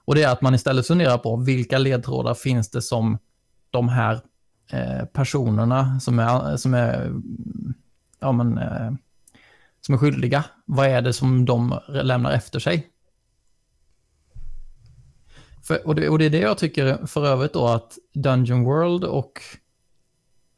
Och 0.05 0.15
det 0.15 0.23
är 0.23 0.31
att 0.31 0.41
man 0.41 0.55
istället 0.55 0.87
funderar 0.87 1.17
på 1.17 1.35
vilka 1.35 1.77
ledtrådar 1.77 2.33
finns 2.33 2.69
det 2.69 2.81
som 2.81 3.17
de 3.69 3.89
här 3.89 4.21
eh, 4.71 5.05
personerna 5.05 5.99
som 5.99 6.19
är, 6.19 6.57
som 6.57 6.73
är, 6.73 7.11
ja, 8.19 8.31
men, 8.31 8.57
eh, 8.57 8.91
som 9.81 9.95
är 9.95 9.99
skyldiga, 9.99 10.43
vad 10.65 10.87
är 10.87 11.01
det 11.01 11.13
som 11.13 11.45
de 11.45 11.79
lämnar 11.87 12.31
efter 12.31 12.59
sig? 12.59 12.89
För, 15.67 15.87
och, 15.87 15.95
det, 15.95 16.09
och 16.09 16.19
det 16.19 16.25
är 16.25 16.29
det 16.29 16.39
jag 16.39 16.57
tycker 16.57 17.05
för 17.07 17.25
övrigt 17.25 17.53
då 17.53 17.67
att 17.67 17.97
Dungeon 18.13 18.63
World 18.63 19.03
och 19.03 19.41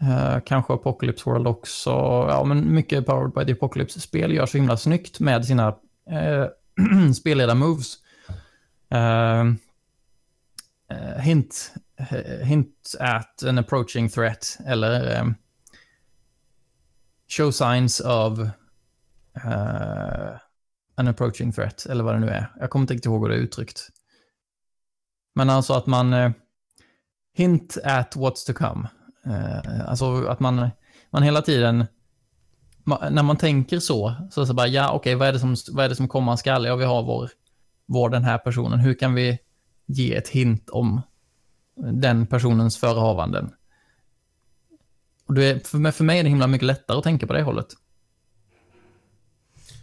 eh, 0.02 0.40
kanske 0.46 0.74
Apocalypse 0.74 1.30
World 1.30 1.48
också, 1.48 1.90
ja 2.30 2.44
men 2.44 2.74
mycket 2.74 3.06
Powered 3.06 3.34
by 3.34 3.46
the 3.46 3.52
Apocalypse-spel 3.52 4.34
gör 4.34 4.46
så 4.46 4.58
himla 4.58 4.78
snyggt 4.78 5.20
med 5.20 5.46
sina 5.46 5.68
eh, 6.10 6.46
spelleda-moves. 7.14 7.98
Ehm, 8.90 9.58
eh, 10.90 11.22
hint, 11.22 11.74
hint 12.44 12.96
at 13.00 13.44
an 13.44 13.58
approaching 13.58 14.10
threat 14.10 14.58
eller 14.66 15.22
um, 15.22 15.36
show 17.28 17.52
signs 17.52 18.00
of 18.00 18.40
uh, 19.46 20.38
an 20.96 21.08
approaching 21.08 21.52
threat 21.52 21.86
eller 21.86 22.04
vad 22.04 22.16
det 22.16 22.20
nu 22.20 22.30
är. 22.30 22.54
Jag 22.60 22.70
kommer 22.70 22.84
inte 22.84 22.94
riktigt 22.94 23.06
ihåg 23.06 23.22
hur 23.22 23.30
det 23.30 23.36
är 23.36 23.40
uttryckt. 23.40 23.90
Men 25.36 25.50
alltså 25.50 25.74
att 25.74 25.86
man 25.86 26.14
uh, 26.14 26.32
hint 27.34 27.78
at 27.84 28.16
what's 28.16 28.46
to 28.48 28.54
come. 28.54 28.88
Uh, 29.28 29.90
alltså 29.90 30.28
att 30.28 30.40
man, 30.40 30.70
man 31.10 31.24
hela 31.24 31.42
tiden, 31.42 31.86
när 33.10 33.24
man 33.24 33.38
tänker 33.38 33.80
så, 33.80 34.16
så, 34.32 34.46
så 34.46 34.54
bara 34.54 34.68
ja 34.68 34.92
okej 34.92 35.16
vad 35.16 35.28
är 35.28 35.34
det 35.34 35.40
som, 35.40 35.56
vad 35.72 35.86
är 35.86 35.90
det 35.90 35.96
som 35.96 36.08
komma 36.08 36.38
skall? 36.38 36.66
Ja 36.66 36.76
vi 36.76 36.86
har 36.86 37.04
vår, 37.04 37.30
vår 37.88 38.10
den 38.10 38.24
här 38.24 38.38
personen. 38.38 38.80
Hur 38.80 38.94
kan 38.94 39.14
vi 39.14 39.40
ge 39.86 40.16
ett 40.16 40.28
hint 40.28 40.70
om 40.70 41.02
den 41.76 42.28
personens 42.28 42.78
förehavanden? 42.78 43.52
Och 45.26 45.34
det 45.34 45.46
är, 45.46 45.60
för, 45.60 45.78
mig, 45.78 45.92
för 45.92 46.04
mig 46.04 46.20
är 46.20 46.24
det 46.24 46.30
himla 46.30 46.48
mycket 46.48 46.66
lättare 46.66 46.98
att 46.98 47.04
tänka 47.04 47.28
på 47.28 47.34
det 47.34 47.44
hållet. 47.44 47.68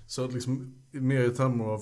Så 0.07 0.25
att 0.25 0.33
liksom 0.33 0.75
mer 0.91 1.21
i 1.21 1.31
termer 1.31 1.65
av 1.65 1.81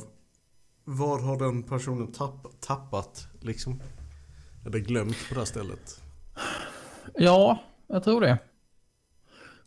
vad 0.84 1.22
har 1.22 1.38
den 1.38 1.62
personen 1.62 2.12
tapp, 2.12 2.46
tappat 2.60 3.28
liksom? 3.40 3.82
Eller 4.66 4.78
glömt 4.78 5.28
på 5.28 5.34
det 5.34 5.40
här 5.40 5.44
stället? 5.44 6.02
Ja, 7.14 7.62
jag 7.86 8.04
tror 8.04 8.20
det. 8.20 8.38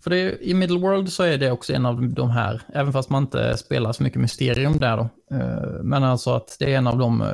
För 0.05 0.09
det 0.09 0.17
i 0.17 0.51
i 0.51 0.53
Middleworld 0.53 1.11
så 1.11 1.23
är 1.23 1.37
det 1.37 1.51
också 1.51 1.73
en 1.73 1.85
av 1.85 2.09
de 2.09 2.29
här, 2.29 2.61
även 2.73 2.93
fast 2.93 3.09
man 3.09 3.23
inte 3.23 3.57
spelar 3.57 3.93
så 3.93 4.03
mycket 4.03 4.21
mysterium 4.21 4.77
där 4.77 4.97
då. 4.97 5.09
eh, 5.35 5.83
Men 5.83 6.03
alltså 6.03 6.31
att 6.33 6.55
det 6.59 6.73
är 6.73 6.77
en 6.77 6.87
av 6.87 6.97
de 6.97 7.21
eh, 7.21 7.27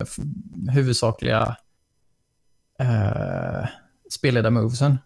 huvudsakliga 0.73 1.55
eh, 2.79 3.67
spelledarmovesen. 4.09 4.97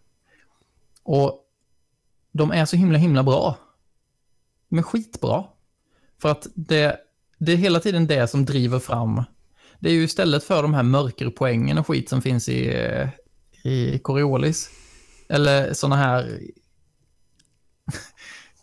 Och 1.04 1.45
de 2.32 2.51
är 2.51 2.65
så 2.65 2.75
himla, 2.75 2.97
himla 2.97 3.23
bra. 3.23 3.58
De 4.69 4.78
är 4.80 4.84
skitbra. 4.84 5.43
För 6.21 6.32
att 6.32 6.47
det, 6.56 6.97
det 7.38 7.51
är 7.51 7.58
hela 7.58 7.80
tiden 7.80 8.08
det 8.08 8.28
som 8.28 8.45
driver 8.45 8.80
fram. 8.80 9.23
Det 9.80 9.89
är 9.89 9.93
ju 9.93 10.04
istället 10.04 10.43
för 10.43 10.62
de 10.62 10.73
här 10.73 10.84
mörkerpoängen 10.84 11.78
och 11.78 11.88
skit 11.88 12.10
som 12.10 12.21
finns 12.21 12.49
i, 12.49 12.67
eh, 12.75 13.10
i 13.63 13.99
Coriolis. 13.99 14.69
Eller 15.30 15.73
sådana 15.73 15.95
här... 15.95 16.39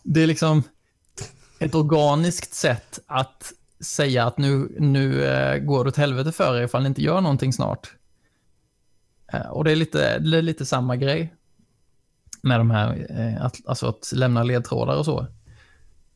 Det 0.03 0.23
är 0.23 0.27
liksom 0.27 0.63
ett 1.59 1.75
organiskt 1.75 2.53
sätt 2.53 2.99
att 3.07 3.53
säga 3.79 4.25
att 4.25 4.37
nu, 4.37 4.75
nu 4.79 5.25
eh, 5.25 5.57
går 5.57 5.83
det 5.83 5.89
åt 5.89 5.97
helvete 5.97 6.31
för 6.31 6.57
er 6.57 6.63
ifall 6.63 6.81
ni 6.81 6.87
inte 6.87 7.01
gör 7.01 7.21
någonting 7.21 7.53
snart. 7.53 7.93
Eh, 9.33 9.47
och 9.47 9.63
det 9.63 9.71
är, 9.71 9.75
lite, 9.75 10.19
det 10.19 10.37
är 10.37 10.41
lite 10.41 10.65
samma 10.65 10.95
grej 10.95 11.33
med 12.41 12.59
de 12.59 12.71
här, 12.71 13.07
eh, 13.09 13.45
att, 13.45 13.67
alltså 13.67 13.87
att 13.87 14.11
lämna 14.15 14.43
ledtrådar 14.43 14.97
och 14.97 15.05
så. 15.05 15.27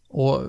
Och 0.09 0.41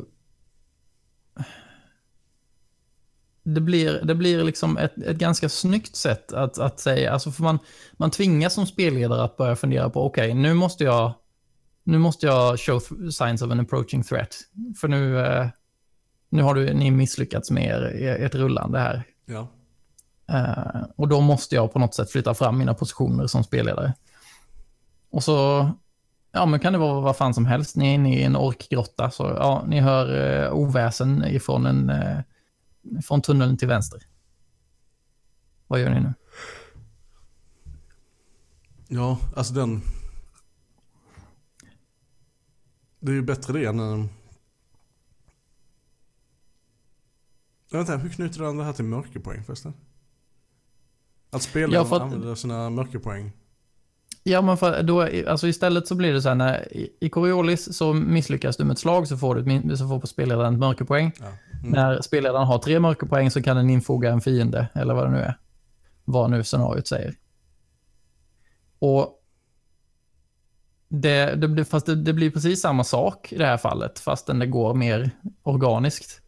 det 3.55 3.61
blir, 3.61 4.01
det 4.05 4.15
blir 4.15 4.45
liksom 4.45 4.79
ett, 4.79 4.99
ett 4.99 5.17
ganska 5.17 5.49
snyggt 5.49 5.97
sätt 5.97 6.33
att, 6.33 6.59
att 6.59 6.81
säga, 6.81 7.13
alltså 7.13 7.31
för 7.31 7.43
man, 7.43 7.59
man 7.93 8.11
tvingas 8.11 8.55
som 8.55 8.67
spelledare 8.67 9.23
att 9.23 9.37
börja 9.37 9.57
fundera 9.57 9.91
på, 9.91 10.07
okej, 10.07 10.31
okay, 10.31 10.43
nu 10.43 10.55
måste 10.55 10.85
jag 10.85 11.15
nu 11.89 11.99
måste 11.99 12.27
jag 12.27 12.59
show 12.59 12.81
signs 13.11 13.43
of 13.43 13.51
an 13.51 13.61
approaching 13.61 14.03
threat. 14.03 14.37
För 14.81 14.89
nu, 14.89 15.21
eh, 15.21 15.49
nu 16.29 16.43
har 16.43 16.55
du, 16.55 16.75
ni 16.75 16.91
misslyckats 16.91 17.51
med 17.51 17.65
er, 17.65 18.25
ert 18.25 18.35
rullande 18.35 18.79
här. 18.79 19.05
Ja. 19.27 19.49
Uh, 20.33 20.85
och 20.97 21.09
då 21.09 21.21
måste 21.21 21.55
jag 21.55 21.73
på 21.73 21.79
något 21.79 21.95
sätt 21.95 22.11
flytta 22.11 22.35
fram 22.35 22.59
mina 22.59 22.75
positioner 22.75 23.27
som 23.27 23.45
spelledare. 23.45 23.95
Och 25.11 25.25
så, 25.25 25.71
ja 26.33 26.47
men 26.47 26.61
kan 26.61 26.73
det 26.73 26.79
vara 26.79 27.01
vad 27.01 27.17
fan 27.17 27.35
som 27.35 27.47
helst. 27.47 27.77
Ni 27.77 27.89
är 27.89 27.95
inne 27.95 28.19
i 28.19 28.23
en 28.23 28.37
orkgrotta, 28.37 29.11
så 29.11 29.23
ja, 29.23 29.65
ni 29.67 29.81
hör 29.81 30.37
uh, 30.47 30.53
oväsen 30.53 31.25
ifrån 31.25 31.67
en, 31.67 31.91
uh, 31.91 32.21
från 33.03 33.23
tunneln 33.23 33.57
till 33.57 33.69
vänster. 33.69 34.01
Vad 35.67 35.81
gör 35.81 35.91
ni 35.91 36.01
nu? 36.01 36.15
Ja, 38.89 39.19
alltså 39.37 39.55
den... 39.55 39.83
Det 43.01 43.11
är 43.13 43.15
ju 43.15 43.23
bättre 43.23 43.53
det 43.53 43.65
än... 43.65 44.09
Vänta, 47.73 47.97
hur 47.97 48.11
knyter 48.11 48.39
du 48.39 48.47
an 48.47 48.57
det 48.57 48.65
här 48.65 48.73
till 48.73 48.85
mörkerpoäng 48.85 49.45
förresten? 49.45 49.75
Att 51.31 51.43
spelaren 51.43 51.87
ja, 51.91 51.97
att... 51.97 52.03
använder 52.03 52.35
sina 52.35 52.71
mörkerpoäng? 52.71 53.33
Ja, 54.23 54.43
men 54.43 54.57
för 54.57 54.83
då, 54.83 55.09
alltså 55.31 55.49
istället 55.49 55.87
så 55.89 55.95
blir 55.95 56.13
det 56.13 56.23
så 56.23 56.29
här 56.29 56.35
när 56.35 56.69
i 57.01 57.09
Coriolis 57.09 57.77
så 57.77 57.93
misslyckas 57.93 58.57
du 58.57 58.65
med 58.65 58.73
ett 58.73 58.79
slag 58.79 59.09
så 59.09 59.17
får, 59.17 59.35
du 59.35 59.77
så 59.77 59.89
får 59.89 60.07
spelledaren 60.07 60.55
ett 60.55 60.61
mörkerpoäng. 60.61 61.13
Ja. 61.19 61.27
Mm. 61.27 61.71
När 61.71 62.01
spelledaren 62.03 62.47
har 62.47 62.59
tre 62.59 62.81
mörkerpoäng 62.81 63.31
så 63.31 63.43
kan 63.43 63.57
den 63.57 63.71
infoga 63.71 64.11
en 64.11 64.21
fiende, 64.21 64.69
eller 64.75 64.95
vad 64.95 65.07
det 65.07 65.11
nu 65.11 65.19
är. 65.19 65.39
Vad 66.05 66.31
nu 66.31 66.45
scenariot 66.45 66.89
säger. 66.89 67.15
Och 68.79 69.18
det, 70.89 71.35
det, 71.35 71.65
fast 71.65 71.87
det, 71.87 71.95
det, 71.95 72.13
blir 72.13 72.31
precis 72.31 72.61
samma 72.61 72.85
sak 72.85 73.33
i 73.33 73.39
det 73.39 73.47
här 73.47 73.57
fallet, 73.57 73.99
fastän 73.99 74.39
det 74.39 74.47
går 74.47 74.75
mer 74.75 75.11
organiskt. 75.43 76.21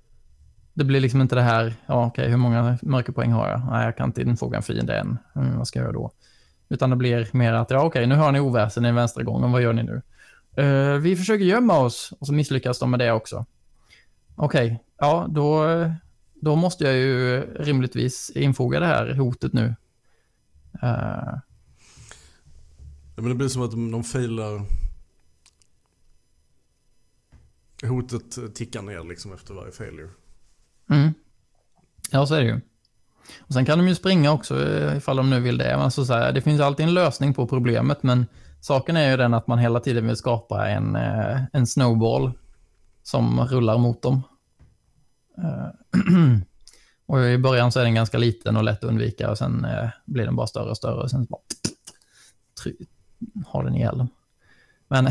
Det 0.74 0.84
blir 0.84 1.00
liksom 1.00 1.20
inte 1.20 1.34
det 1.34 1.42
här, 1.42 1.74
ja 1.86 2.06
okej, 2.06 2.28
hur 2.28 2.36
många 2.36 2.78
mörkerpoäng 2.82 3.32
har 3.32 3.48
jag? 3.48 3.62
Nej, 3.70 3.84
jag 3.84 3.96
kan 3.96 4.08
inte 4.08 4.22
infoga 4.22 4.56
en 4.56 4.62
fiende 4.62 4.98
än. 4.98 5.18
Mm, 5.36 5.58
vad 5.58 5.68
ska 5.68 5.78
jag 5.78 5.84
göra 5.84 5.92
då? 5.92 6.10
Utan 6.68 6.90
det 6.90 6.96
blir 6.96 7.28
mer 7.32 7.52
att, 7.52 7.70
ja 7.70 7.84
okej, 7.84 8.06
nu 8.06 8.14
hör 8.14 8.32
ni 8.32 8.40
oväsen 8.40 8.84
i 8.84 8.92
vänstra 8.92 9.22
gången, 9.22 9.52
vad 9.52 9.62
gör 9.62 9.72
ni 9.72 9.82
nu? 9.82 10.02
Uh, 10.58 10.98
vi 10.98 11.16
försöker 11.16 11.44
gömma 11.44 11.78
oss, 11.78 12.12
och 12.20 12.26
så 12.26 12.32
misslyckas 12.32 12.78
de 12.78 12.90
med 12.90 13.00
det 13.00 13.12
också. 13.12 13.46
Okej, 14.36 14.66
okay, 14.66 14.78
ja 14.98 15.26
då, 15.30 15.66
då 16.34 16.56
måste 16.56 16.84
jag 16.84 16.94
ju 16.94 17.40
rimligtvis 17.54 18.30
infoga 18.30 18.80
det 18.80 18.86
här 18.86 19.14
hotet 19.14 19.52
nu. 19.52 19.74
Uh, 20.82 21.38
Ja, 23.16 23.22
men 23.22 23.28
det 23.28 23.34
blir 23.34 23.48
som 23.48 23.62
att 23.62 23.70
de, 23.70 23.90
de 23.90 24.04
failar... 24.04 24.62
Hotet 27.82 28.54
tickar 28.54 28.82
ner 28.82 29.04
liksom 29.04 29.32
efter 29.32 29.54
varje 29.54 29.72
failure. 29.72 30.10
Mm. 30.90 31.14
Ja, 32.10 32.26
så 32.26 32.34
är 32.34 32.40
det 32.40 32.46
ju. 32.46 32.60
Och 33.38 33.54
Sen 33.54 33.64
kan 33.64 33.78
de 33.78 33.88
ju 33.88 33.94
springa 33.94 34.32
också 34.32 34.68
eh, 34.68 34.96
ifall 34.96 35.16
de 35.16 35.30
nu 35.30 35.40
vill 35.40 35.58
det. 35.58 35.76
Alltså 35.76 36.04
så 36.04 36.12
här, 36.12 36.32
det 36.32 36.42
finns 36.42 36.60
alltid 36.60 36.86
en 36.86 36.94
lösning 36.94 37.34
på 37.34 37.46
problemet, 37.46 38.02
men 38.02 38.26
saken 38.60 38.96
är 38.96 39.10
ju 39.10 39.16
den 39.16 39.34
att 39.34 39.46
man 39.46 39.58
hela 39.58 39.80
tiden 39.80 40.06
vill 40.06 40.16
skapa 40.16 40.68
en, 40.68 40.96
eh, 40.96 41.40
en 41.52 41.66
snowball 41.66 42.32
som 43.02 43.40
rullar 43.40 43.78
mot 43.78 44.02
dem. 44.02 44.22
Eh, 45.38 45.68
och 47.06 47.24
i 47.24 47.38
början 47.38 47.72
så 47.72 47.80
är 47.80 47.84
den 47.84 47.94
ganska 47.94 48.18
liten 48.18 48.56
och 48.56 48.64
lätt 48.64 48.84
att 48.84 48.90
undvika 48.90 49.30
och 49.30 49.38
sen 49.38 49.66
blir 50.04 50.24
den 50.24 50.36
bara 50.36 50.46
större 50.46 50.70
och 50.70 50.76
större 50.76 51.02
och 51.02 51.10
sen 51.10 51.24
bara 51.24 51.40
har 53.46 53.64
den 53.64 53.74
ihjäl 53.74 53.98
dem. 53.98 54.08
Men 54.88 55.10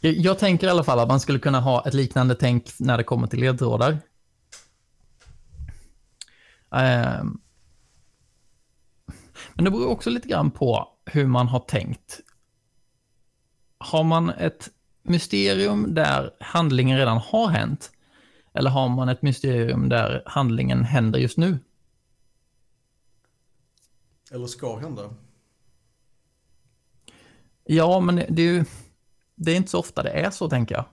jag 0.00 0.38
tänker 0.38 0.66
i 0.66 0.70
alla 0.70 0.84
fall 0.84 0.98
att 0.98 1.08
man 1.08 1.20
skulle 1.20 1.38
kunna 1.38 1.60
ha 1.60 1.86
ett 1.86 1.94
liknande 1.94 2.34
tänk 2.34 2.70
när 2.78 2.96
det 2.96 3.04
kommer 3.04 3.26
till 3.26 3.40
ledtrådar. 3.40 3.98
Ehm. 6.70 7.40
Men 9.54 9.64
det 9.64 9.70
beror 9.70 9.88
också 9.88 10.10
lite 10.10 10.28
grann 10.28 10.50
på 10.50 10.88
hur 11.04 11.26
man 11.26 11.48
har 11.48 11.60
tänkt. 11.60 12.20
Har 13.78 14.04
man 14.04 14.30
ett 14.30 14.70
mysterium 15.02 15.94
där 15.94 16.30
handlingen 16.40 16.98
redan 16.98 17.18
har 17.18 17.48
hänt? 17.48 17.90
Eller 18.52 18.70
har 18.70 18.88
man 18.88 19.08
ett 19.08 19.22
mysterium 19.22 19.88
där 19.88 20.22
handlingen 20.26 20.84
händer 20.84 21.18
just 21.18 21.38
nu? 21.38 21.58
Eller 24.30 24.46
ska 24.46 24.78
hända? 24.78 25.14
Ja, 27.64 28.00
men 28.00 28.16
det 28.16 28.42
är 28.42 28.52
ju 28.52 28.64
det 29.34 29.52
är 29.52 29.56
inte 29.56 29.70
så 29.70 29.78
ofta 29.78 30.02
det 30.02 30.10
är 30.10 30.30
så, 30.30 30.48
tänker 30.48 30.74
jag. 30.74 30.84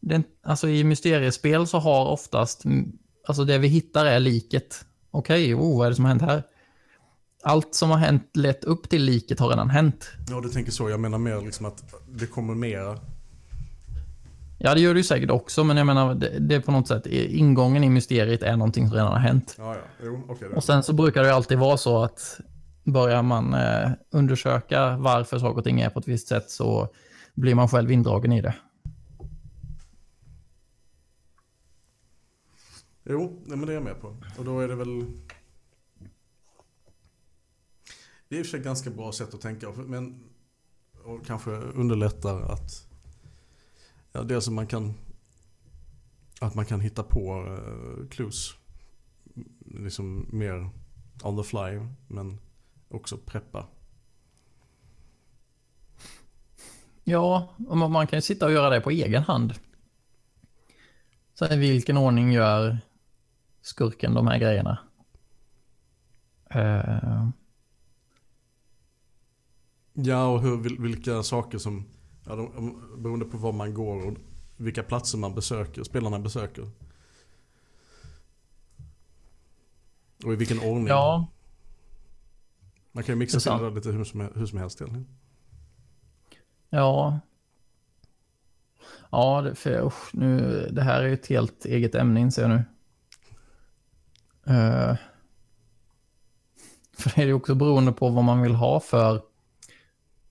Det, 0.00 0.22
alltså 0.42 0.68
i 0.68 0.84
mysteriespel 0.84 1.66
så 1.66 1.78
har 1.78 2.06
oftast, 2.06 2.64
alltså 3.26 3.44
det 3.44 3.58
vi 3.58 3.68
hittar 3.68 4.06
är 4.06 4.20
liket. 4.20 4.84
Okej, 5.10 5.54
okay, 5.54 5.66
oh, 5.66 5.78
vad 5.78 5.86
är 5.86 5.90
det 5.90 5.96
som 5.96 6.04
har 6.04 6.10
hänt 6.10 6.22
här? 6.22 6.42
Allt 7.42 7.74
som 7.74 7.90
har 7.90 7.98
hänt 7.98 8.30
lett 8.34 8.64
upp 8.64 8.88
till 8.88 9.04
liket 9.04 9.40
har 9.40 9.48
redan 9.48 9.70
hänt. 9.70 10.10
Ja, 10.28 10.40
du 10.40 10.48
tänker 10.48 10.72
så. 10.72 10.90
Jag 10.90 11.00
menar 11.00 11.18
mer 11.18 11.40
liksom 11.40 11.66
att 11.66 11.84
det 12.08 12.26
kommer 12.26 12.54
mera. 12.54 12.98
Ja, 14.58 14.74
det 14.74 14.80
gör 14.80 14.94
det 14.94 15.00
ju 15.00 15.04
säkert 15.04 15.30
också, 15.30 15.64
men 15.64 15.76
jag 15.76 15.86
menar, 15.86 16.14
det, 16.14 16.38
det 16.38 16.54
är 16.54 16.60
på 16.60 16.72
något 16.72 16.88
sätt, 16.88 17.06
ingången 17.06 17.84
i 17.84 17.90
mysteriet 17.90 18.42
är 18.42 18.56
någonting 18.56 18.88
som 18.88 18.96
redan 18.96 19.12
har 19.12 19.18
hänt. 19.18 19.54
Ja, 19.58 19.74
ja. 19.74 19.80
Jo, 20.04 20.22
okay, 20.28 20.48
och 20.48 20.64
sen 20.64 20.82
så 20.82 20.92
brukar 20.92 21.22
det 21.22 21.34
alltid 21.34 21.58
vara 21.58 21.76
så 21.76 22.02
att 22.02 22.40
börjar 22.92 23.22
man 23.22 23.54
eh, 23.54 23.90
undersöka 24.10 24.96
varför 24.96 25.38
saker 25.38 25.58
och 25.58 25.64
ting 25.64 25.80
är 25.80 25.90
på 25.90 25.98
ett 25.98 26.08
visst 26.08 26.28
sätt 26.28 26.50
så 26.50 26.94
blir 27.34 27.54
man 27.54 27.68
själv 27.68 27.90
indragen 27.90 28.32
i 28.32 28.40
det. 28.40 28.54
Jo, 33.04 33.42
men 33.46 33.60
det 33.60 33.72
är 33.72 33.74
jag 33.74 33.82
med 33.82 34.00
på. 34.00 34.16
Och 34.38 34.44
då 34.44 34.60
är 34.60 34.68
det 34.68 34.74
väl... 34.74 35.04
Det 38.28 38.36
är 38.36 38.38
i 38.38 38.42
och 38.42 38.46
för 38.46 38.50
sig 38.50 38.60
ett 38.60 38.66
ganska 38.66 38.90
bra 38.90 39.12
sätt 39.12 39.34
att 39.34 39.40
tänka, 39.40 39.70
men 39.70 40.24
och 41.04 41.26
kanske 41.26 41.50
underlättar 41.50 42.40
att... 42.40 42.88
Ja, 44.12 44.22
dels 44.22 44.44
som 44.44 44.54
man 44.54 44.66
kan... 44.66 44.94
Att 46.40 46.54
man 46.54 46.64
kan 46.64 46.80
hitta 46.80 47.02
på 47.02 47.44
uh, 47.44 48.08
clues. 48.08 48.54
Liksom 49.66 50.28
mer 50.32 50.70
on 51.22 51.36
the 51.36 51.42
fly. 51.42 51.80
Men 52.06 52.38
också 52.88 53.16
preppa. 53.16 53.66
Ja, 57.04 57.54
man 57.58 58.06
kan 58.06 58.16
ju 58.16 58.22
sitta 58.22 58.46
och 58.46 58.52
göra 58.52 58.70
det 58.70 58.80
på 58.80 58.90
egen 58.90 59.22
hand. 59.22 59.54
Så 61.34 61.52
i 61.52 61.56
vilken 61.56 61.96
ordning 61.96 62.32
gör 62.32 62.78
skurken 63.60 64.14
de 64.14 64.26
här 64.26 64.38
grejerna? 64.38 64.78
Uh... 66.54 67.28
Ja, 69.92 70.26
och 70.26 70.42
hur, 70.42 70.82
vilka 70.82 71.22
saker 71.22 71.58
som, 71.58 71.84
ja, 72.26 72.36
de, 72.36 72.80
beroende 73.02 73.24
på 73.24 73.38
var 73.38 73.52
man 73.52 73.74
går 73.74 74.06
och 74.06 74.14
vilka 74.56 74.82
platser 74.82 75.18
man 75.18 75.34
besöker, 75.34 75.82
spelarna 75.82 76.18
besöker. 76.18 76.70
Och 80.24 80.32
i 80.32 80.36
vilken 80.36 80.60
ordning. 80.60 80.86
Ja, 80.86 81.26
man 82.92 83.04
kan 83.04 83.12
ju 83.12 83.18
mixa 83.18 83.58
det 83.58 83.70
lite 83.70 83.90
hur 83.90 84.04
som, 84.04 84.20
hur 84.34 84.46
som 84.46 84.58
helst 84.58 84.80
egentligen. 84.80 85.08
Ja. 86.70 87.20
Ja, 89.10 89.40
det, 89.42 89.54
för, 89.54 89.86
usch, 89.86 90.14
nu, 90.14 90.68
det 90.72 90.82
här 90.82 91.02
är 91.02 91.06
ju 91.06 91.14
ett 91.14 91.26
helt 91.26 91.64
eget 91.64 91.94
ämne 91.94 92.20
inser 92.20 92.42
jag 92.42 92.50
nu. 92.50 92.64
Uh, 94.54 94.96
för 96.98 97.12
det 97.14 97.22
är 97.22 97.26
ju 97.26 97.32
också 97.32 97.54
beroende 97.54 97.92
på 97.92 98.08
vad 98.08 98.24
man 98.24 98.42
vill 98.42 98.54
ha 98.54 98.80
för, 98.80 99.22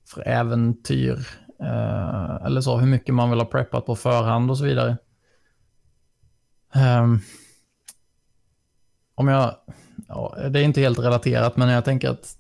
för 0.06 0.28
äventyr. 0.28 1.28
Uh, 1.62 2.46
eller 2.46 2.62
så, 2.62 2.78
hur 2.78 2.88
mycket 2.88 3.16
man 3.16 3.30
vill 3.30 3.40
ha 3.40 3.46
preppat 3.46 3.86
på 3.86 3.96
förhand 3.96 4.52
och 4.52 4.58
så 4.58 4.64
vidare. 4.64 4.98
Um, 6.76 7.22
om 9.16 9.28
jag, 9.28 9.56
ja, 10.08 10.36
det 10.50 10.60
är 10.60 10.64
inte 10.64 10.82
helt 10.82 11.00
relaterat, 11.00 11.58
men 11.58 11.70
jag 11.70 11.86
tänker 11.86 12.10
att 12.10 12.38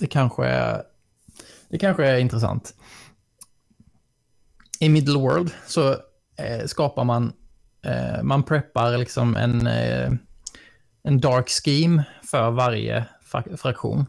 det 0.00 0.06
kanske 0.06 0.46
är, 0.46 0.82
det 1.68 1.78
kanske 1.78 2.06
är 2.06 2.18
intressant. 2.18 2.74
I 4.80 4.88
Middle 4.88 5.18
World 5.18 5.50
så 5.66 5.90
eh, 6.36 6.66
skapar 6.66 7.04
man, 7.04 7.32
eh, 7.82 8.22
man 8.22 8.42
preppar 8.42 8.98
liksom 8.98 9.36
en, 9.36 9.66
eh, 9.66 10.12
en 11.02 11.20
dark 11.20 11.48
scheme 11.48 12.04
för 12.22 12.50
varje 12.50 13.04
fraktion. 13.56 14.06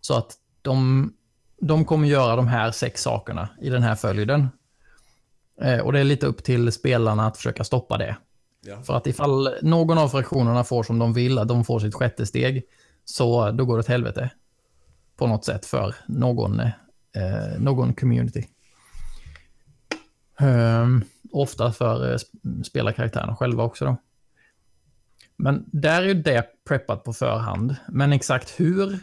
Så 0.00 0.14
att 0.14 0.36
de, 0.62 1.12
de 1.60 1.84
kommer 1.84 2.08
göra 2.08 2.36
de 2.36 2.48
här 2.48 2.70
sex 2.70 3.02
sakerna 3.02 3.48
i 3.60 3.70
den 3.70 3.82
här 3.82 3.94
följden. 3.94 4.48
Eh, 5.62 5.78
och 5.78 5.92
det 5.92 6.00
är 6.00 6.04
lite 6.04 6.26
upp 6.26 6.44
till 6.44 6.72
spelarna 6.72 7.26
att 7.26 7.36
försöka 7.36 7.64
stoppa 7.64 7.98
det. 7.98 8.16
Ja. 8.66 8.82
För 8.82 8.96
att 8.96 9.06
ifall 9.06 9.54
någon 9.62 9.98
av 9.98 10.08
fraktionerna 10.08 10.64
får 10.64 10.82
som 10.82 10.98
de 10.98 11.12
vill, 11.12 11.38
att 11.38 11.48
de 11.48 11.64
får 11.64 11.80
sitt 11.80 11.94
sjätte 11.94 12.26
steg, 12.26 12.62
så 13.04 13.50
då 13.50 13.64
går 13.64 13.76
det 13.76 13.80
åt 13.80 13.88
helvete. 13.88 14.30
På 15.20 15.26
något 15.26 15.44
sätt 15.44 15.66
för 15.66 15.94
någon, 16.06 16.60
eh, 16.60 17.58
någon 17.58 17.94
community. 17.94 18.46
Um, 20.40 21.04
ofta 21.32 21.72
för 21.72 22.12
eh, 22.12 22.18
spelarkaraktärerna 22.64 23.36
själva 23.36 23.64
också 23.64 23.84
då. 23.84 23.96
Men 25.36 25.64
där 25.72 26.02
är 26.02 26.14
det 26.14 26.46
preppat 26.68 27.04
på 27.04 27.12
förhand. 27.12 27.76
Men 27.88 28.12
exakt 28.12 28.60
hur 28.60 28.98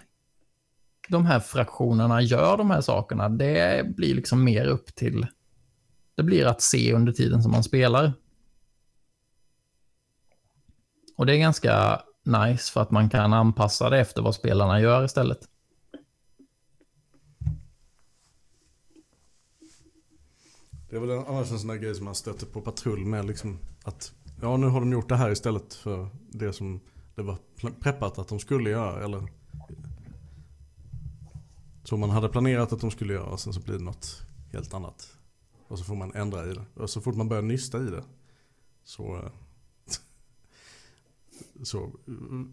de 1.09 1.25
här 1.25 1.39
fraktionerna 1.39 2.21
gör 2.21 2.57
de 2.57 2.71
här 2.71 2.81
sakerna, 2.81 3.29
det 3.29 3.85
blir 3.95 4.15
liksom 4.15 4.43
mer 4.43 4.65
upp 4.65 4.95
till... 4.95 5.27
Det 6.15 6.23
blir 6.23 6.45
att 6.45 6.61
se 6.61 6.93
under 6.93 7.13
tiden 7.13 7.43
som 7.43 7.51
man 7.51 7.63
spelar. 7.63 8.13
Och 11.17 11.25
det 11.25 11.33
är 11.33 11.37
ganska 11.37 12.01
nice 12.23 12.71
för 12.71 12.81
att 12.81 12.91
man 12.91 13.09
kan 13.09 13.33
anpassa 13.33 13.89
det 13.89 13.99
efter 13.99 14.21
vad 14.21 14.35
spelarna 14.35 14.81
gör 14.81 15.05
istället. 15.05 15.39
Det 20.89 20.95
är 20.95 20.99
väl 20.99 21.11
annars 21.11 21.51
en 21.51 21.59
sån 21.59 21.67
där 21.67 21.75
grej 21.75 21.95
som 21.95 22.05
man 22.05 22.15
stöter 22.15 22.45
på 22.45 22.61
patrull 22.61 23.05
med 23.05 23.25
liksom 23.25 23.59
att 23.83 24.13
ja 24.41 24.57
nu 24.57 24.67
har 24.67 24.79
de 24.79 24.91
gjort 24.91 25.09
det 25.09 25.15
här 25.15 25.31
istället 25.31 25.73
för 25.73 26.09
det 26.29 26.53
som 26.53 26.79
det 27.15 27.21
var 27.21 27.37
preppat 27.79 28.19
att 28.19 28.27
de 28.27 28.39
skulle 28.39 28.69
göra 28.69 29.03
eller 29.03 29.27
så 31.83 31.97
man 31.97 32.09
hade 32.09 32.29
planerat 32.29 32.73
att 32.73 32.81
de 32.81 32.91
skulle 32.91 33.13
göra 33.13 33.25
och 33.25 33.39
sen 33.39 33.53
så 33.53 33.59
blir 33.61 33.77
det 33.77 33.83
något 33.83 34.21
helt 34.51 34.73
annat. 34.73 35.17
Och 35.67 35.79
så 35.79 35.85
får 35.85 35.95
man 35.95 36.15
ändra 36.15 36.45
i 36.45 36.53
det. 36.53 36.65
Och 36.73 36.89
så 36.89 37.01
fort 37.01 37.15
man 37.15 37.29
börjar 37.29 37.43
nysta 37.43 37.77
i 37.77 37.85
det 37.85 38.03
så 38.83 39.15
eh, 39.15 39.31
så 41.63 41.91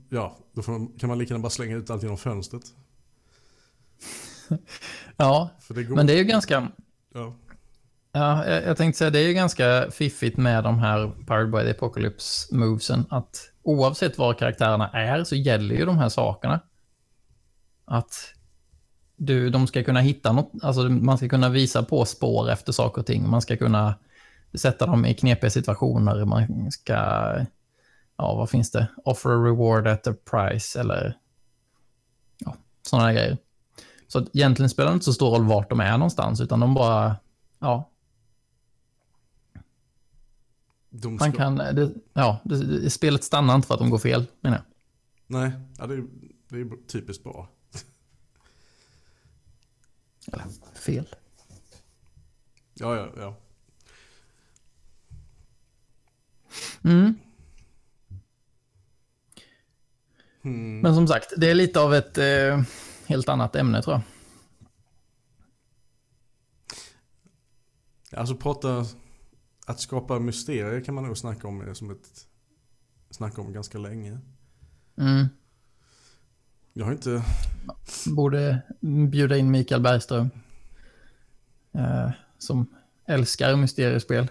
ja, 0.08 0.38
då 0.52 0.62
man, 0.66 0.88
kan 0.88 1.08
man 1.08 1.18
lika 1.18 1.34
gärna 1.34 1.42
bara 1.42 1.50
slänga 1.50 1.76
ut 1.76 1.90
allt 1.90 2.02
genom 2.02 2.18
fönstret. 2.18 2.74
Ja, 5.16 5.50
det 5.68 5.88
men 5.88 6.06
det 6.06 6.12
är 6.12 6.16
ju 6.16 6.24
ganska... 6.24 6.72
ja, 7.12 7.34
Ja, 8.16 8.46
jag, 8.46 8.64
jag 8.64 8.76
tänkte 8.76 8.98
säga 8.98 9.10
det 9.10 9.18
är 9.18 9.28
ju 9.28 9.34
ganska 9.34 9.90
fiffigt 9.90 10.36
med 10.36 10.64
de 10.64 10.78
här 10.78 11.08
Pirate 11.08 11.46
by 11.46 11.58
the 11.58 11.70
Apocalypse 11.70 12.54
movesen. 12.56 13.06
Att 13.10 13.50
oavsett 13.62 14.18
var 14.18 14.34
karaktärerna 14.34 14.90
är 14.90 15.24
så 15.24 15.36
gäller 15.36 15.74
ju 15.74 15.84
de 15.84 15.98
här 15.98 16.08
sakerna. 16.08 16.60
Att 17.84 18.34
du, 19.16 19.50
de 19.50 19.66
ska 19.66 19.84
kunna 19.84 20.00
hitta 20.00 20.32
något, 20.32 20.52
alltså 20.62 20.82
man 20.82 21.18
ska 21.18 21.28
kunna 21.28 21.48
visa 21.48 21.82
på 21.82 22.04
spår 22.04 22.50
efter 22.50 22.72
saker 22.72 23.00
och 23.00 23.06
ting. 23.06 23.28
Man 23.28 23.42
ska 23.42 23.56
kunna 23.56 23.94
sätta 24.54 24.86
dem 24.86 25.06
i 25.06 25.14
knepiga 25.14 25.50
situationer. 25.50 26.24
Man 26.24 26.70
ska, 26.70 26.94
ja 28.16 28.34
vad 28.34 28.50
finns 28.50 28.70
det? 28.70 28.86
Offer 29.04 29.30
a 29.30 29.44
reward 29.44 29.86
at 29.86 30.06
a 30.06 30.14
price 30.30 30.80
eller 30.80 31.18
ja, 32.38 32.56
sådana 32.82 33.12
grejer. 33.12 33.38
Så 34.08 34.26
egentligen 34.32 34.70
spelar 34.70 34.90
det 34.90 34.94
inte 34.94 35.04
så 35.04 35.12
stor 35.12 35.30
roll 35.30 35.44
vart 35.44 35.70
de 35.70 35.80
är 35.80 35.98
någonstans, 35.98 36.40
utan 36.40 36.60
de 36.60 36.74
bara, 36.74 37.16
ja, 37.58 37.90
de 40.96 41.08
Man 41.16 41.18
ska- 41.32 41.38
kan, 41.38 41.56
det, 41.56 41.94
ja, 42.12 42.40
det, 42.44 42.80
det, 42.80 42.90
spelet 42.90 43.24
stannar 43.24 43.54
inte 43.54 43.66
för 43.66 43.74
att 43.74 43.80
de 43.80 43.90
går 43.90 43.98
fel, 43.98 44.26
menar 44.40 44.56
jag. 44.56 44.64
Nej, 45.26 45.52
ja, 45.78 45.86
det, 45.86 45.94
är, 45.94 46.04
det 46.48 46.56
är 46.60 46.86
typiskt 46.86 47.24
bra. 47.24 47.48
Eller 50.32 50.44
fel. 50.74 51.06
Ja, 52.74 52.96
ja, 52.96 53.08
ja. 53.16 53.36
Mm. 56.84 57.14
Hmm. 60.42 60.80
Men 60.80 60.94
som 60.94 61.08
sagt, 61.08 61.32
det 61.36 61.50
är 61.50 61.54
lite 61.54 61.80
av 61.80 61.94
ett 61.94 62.18
eh, 62.18 62.62
helt 63.06 63.28
annat 63.28 63.56
ämne 63.56 63.82
tror 63.82 63.94
jag. 63.94 64.02
Alltså 68.20 68.36
prata, 68.36 68.86
att 69.64 69.80
skapa 69.80 70.18
mysterier 70.18 70.80
kan 70.80 70.94
man 70.94 71.04
nog 71.04 71.18
snacka 71.18 71.48
om 71.48 71.62
eh, 71.62 71.72
som 71.72 71.90
ett, 71.90 72.26
snacka 73.10 73.40
om 73.40 73.52
ganska 73.52 73.78
länge. 73.78 74.18
Mm. 74.96 75.26
Jag 76.72 76.84
har 76.84 76.92
inte, 76.92 77.22
Borde 78.06 78.62
bjuda 79.10 79.36
in 79.36 79.50
Mikael 79.50 79.82
Bergström. 79.82 80.30
Eh, 81.72 82.10
som 82.38 82.66
älskar 83.06 83.56
mysteriespel. 83.56 84.24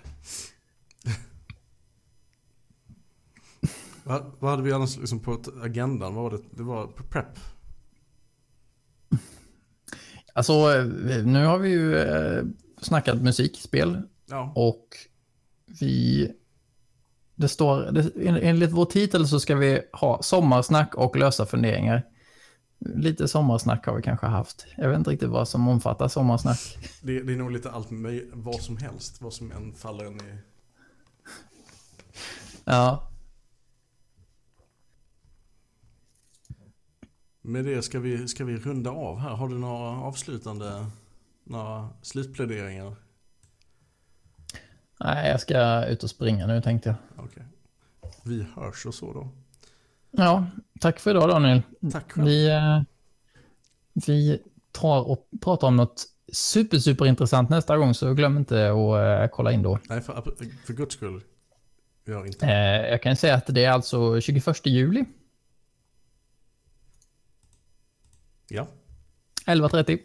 vad, 4.04 4.32
vad 4.40 4.52
hade 4.52 4.64
vi 4.64 4.72
annars 4.72 4.98
liksom 4.98 5.20
på 5.20 5.42
agendan? 5.64 6.16
Vad 6.16 6.24
var 6.24 6.32
det? 6.32 6.40
Det 6.52 6.64
var 6.64 6.88
prep. 6.88 7.40
Alltså, 10.34 10.54
eh, 10.54 11.26
nu 11.26 11.46
har 11.46 11.58
vi 11.58 11.70
ju 11.70 11.98
eh, 11.98 12.44
snackat 12.82 13.22
musikspel 13.22 14.02
Ja, 14.26 14.54
och 14.56 14.88
vi... 15.80 16.32
Det 17.36 17.48
står, 17.48 17.92
det, 17.92 18.28
en- 18.28 18.36
enligt 18.36 18.72
vår 18.72 18.86
titel 18.86 19.28
så 19.28 19.40
ska 19.40 19.56
vi 19.56 19.82
ha 19.94 20.22
sommarsnack 20.22 20.96
och 20.96 21.16
lösa 21.16 21.46
funderingar. 21.46 22.04
Lite 22.80 23.28
sommarsnack 23.28 23.86
har 23.86 23.96
vi 23.96 24.02
kanske 24.02 24.28
haft. 24.28 24.66
Jag 24.78 24.90
vet 24.90 24.98
inte 24.98 25.10
riktigt 25.10 25.30
vad 25.30 25.48
som 25.48 25.68
omfattar 25.68 26.08
sommarsnack. 26.08 26.60
det, 27.02 27.24
det 27.24 27.34
är 27.34 27.38
nog 27.38 27.52
lite 27.52 27.72
allt 27.72 27.90
möj- 27.90 28.30
vad 28.34 28.62
som 28.62 28.78
helst. 28.78 29.22
Vad 29.22 29.34
som 29.34 29.52
än 29.52 29.74
faller 29.74 30.06
en 30.06 30.16
i. 30.22 30.38
Ja, 32.66 33.10
Med 37.42 37.66
det 37.66 37.82
ska 37.82 38.00
vi, 38.00 38.28
ska 38.28 38.46
vi 38.46 38.58
runda 38.58 38.92
av 38.92 39.20
här. 39.20 39.30
Har 39.30 39.50
du 39.50 39.58
några 39.58 39.90
avslutande, 40.02 40.86
några 41.44 41.90
slutpläderingar? 42.02 42.96
Nej, 45.04 45.30
jag 45.30 45.42
ska 45.42 45.86
ut 45.86 46.04
och 46.04 46.10
springa 46.10 46.48
nu 46.48 46.62
tänkte 46.62 46.90
jag. 46.90 47.26
Okej. 47.26 47.44
Vi 48.24 48.46
hörs 48.56 48.86
och 48.86 48.94
så 48.94 49.14
då. 49.14 49.30
Ja, 50.12 50.46
tack 50.80 51.00
för 51.00 51.12
idag 51.12 51.30
Daniel. 51.30 51.62
Tack 51.92 52.12
själv. 52.12 52.28
Vi, 52.28 52.50
eh, 52.50 52.82
vi 54.08 54.42
tar 54.72 55.02
och 55.10 55.28
pratar 55.42 55.68
om 55.68 55.76
något 55.76 56.06
super, 56.34 56.80
super 56.80 57.06
intressant 57.06 57.50
nästa 57.50 57.78
gång, 57.78 57.94
så 57.94 58.14
glöm 58.14 58.38
inte 58.38 58.72
att 58.72 59.22
eh, 59.22 59.36
kolla 59.36 59.52
in 59.52 59.62
då. 59.62 59.80
Nej, 59.90 60.02
för, 60.02 60.36
för 60.66 60.74
guds 60.74 60.96
skull. 60.96 61.22
Gör 62.06 62.26
inte. 62.26 62.46
Eh, 62.48 62.90
jag 62.90 63.02
kan 63.02 63.16
säga 63.16 63.36
att 63.36 63.48
det 63.48 63.64
är 63.66 63.72
alltså 63.72 64.22
21 64.22 64.66
juli, 64.66 65.06
Ja. 68.50 68.68
11.30. 69.46 70.00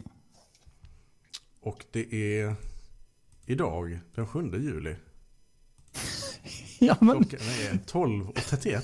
Och 1.61 1.85
det 1.93 2.15
är 2.41 2.55
idag, 3.49 4.01
den 4.15 4.27
7 4.27 4.51
juli. 4.53 4.97
Ja, 6.81 6.97
men 7.01 7.25
Klockan 7.25 7.47
är 7.49 7.73
12.31. 7.87 8.83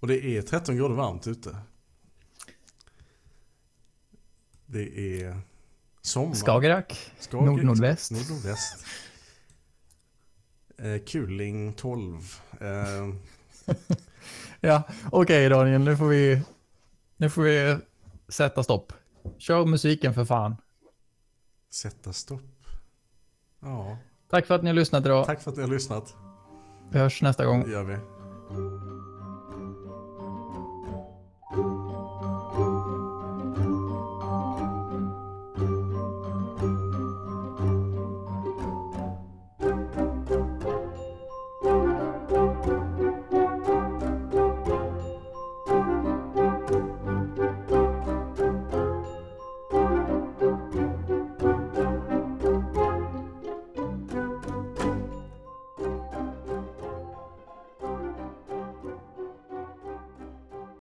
Och 0.00 0.08
det 0.08 0.24
är 0.24 0.42
13 0.42 0.76
grader 0.76 0.94
varmt 0.94 1.26
ute. 1.26 1.56
Det 4.66 5.20
är 5.22 5.40
sommar. 6.02 6.34
Skagerrak, 6.34 7.10
Skagerrak. 7.20 7.46
nord-nordväst. 7.46 8.10
Nord-nordväst. 8.10 8.84
Eh, 10.78 10.98
Kuling 11.06 11.72
12. 11.72 12.20
Eh, 12.60 13.14
Ja, 14.60 14.82
okej 15.12 15.48
Daniel, 15.48 15.80
nu 15.80 15.96
får 15.96 16.06
vi, 16.08 16.42
nu 17.16 17.30
får 17.30 17.42
vi 17.42 17.76
sätta 18.28 18.62
stopp. 18.62 18.92
Kör 19.38 19.64
musiken 19.64 20.14
för 20.14 20.24
fan. 20.24 20.56
sätta 21.70 22.12
stopp. 22.12 22.42
Ja, 23.60 23.96
Tack 24.30 24.46
för 24.46 24.54
att 24.54 24.62
ni 24.62 24.68
har 24.68 24.74
lyssnat 24.74 25.06
idag. 25.06 25.26
tack 25.26 25.40
för 25.40 25.50
att 25.50 25.56
ni 25.56 25.62
har 25.62 25.70
lyssnat. 25.70 26.14
Vi 26.92 26.98
hörs 26.98 27.22
nästa 27.22 27.46
gång. 27.46 27.62
Det 27.64 27.70
gör 27.70 27.84
vi. 27.84 27.96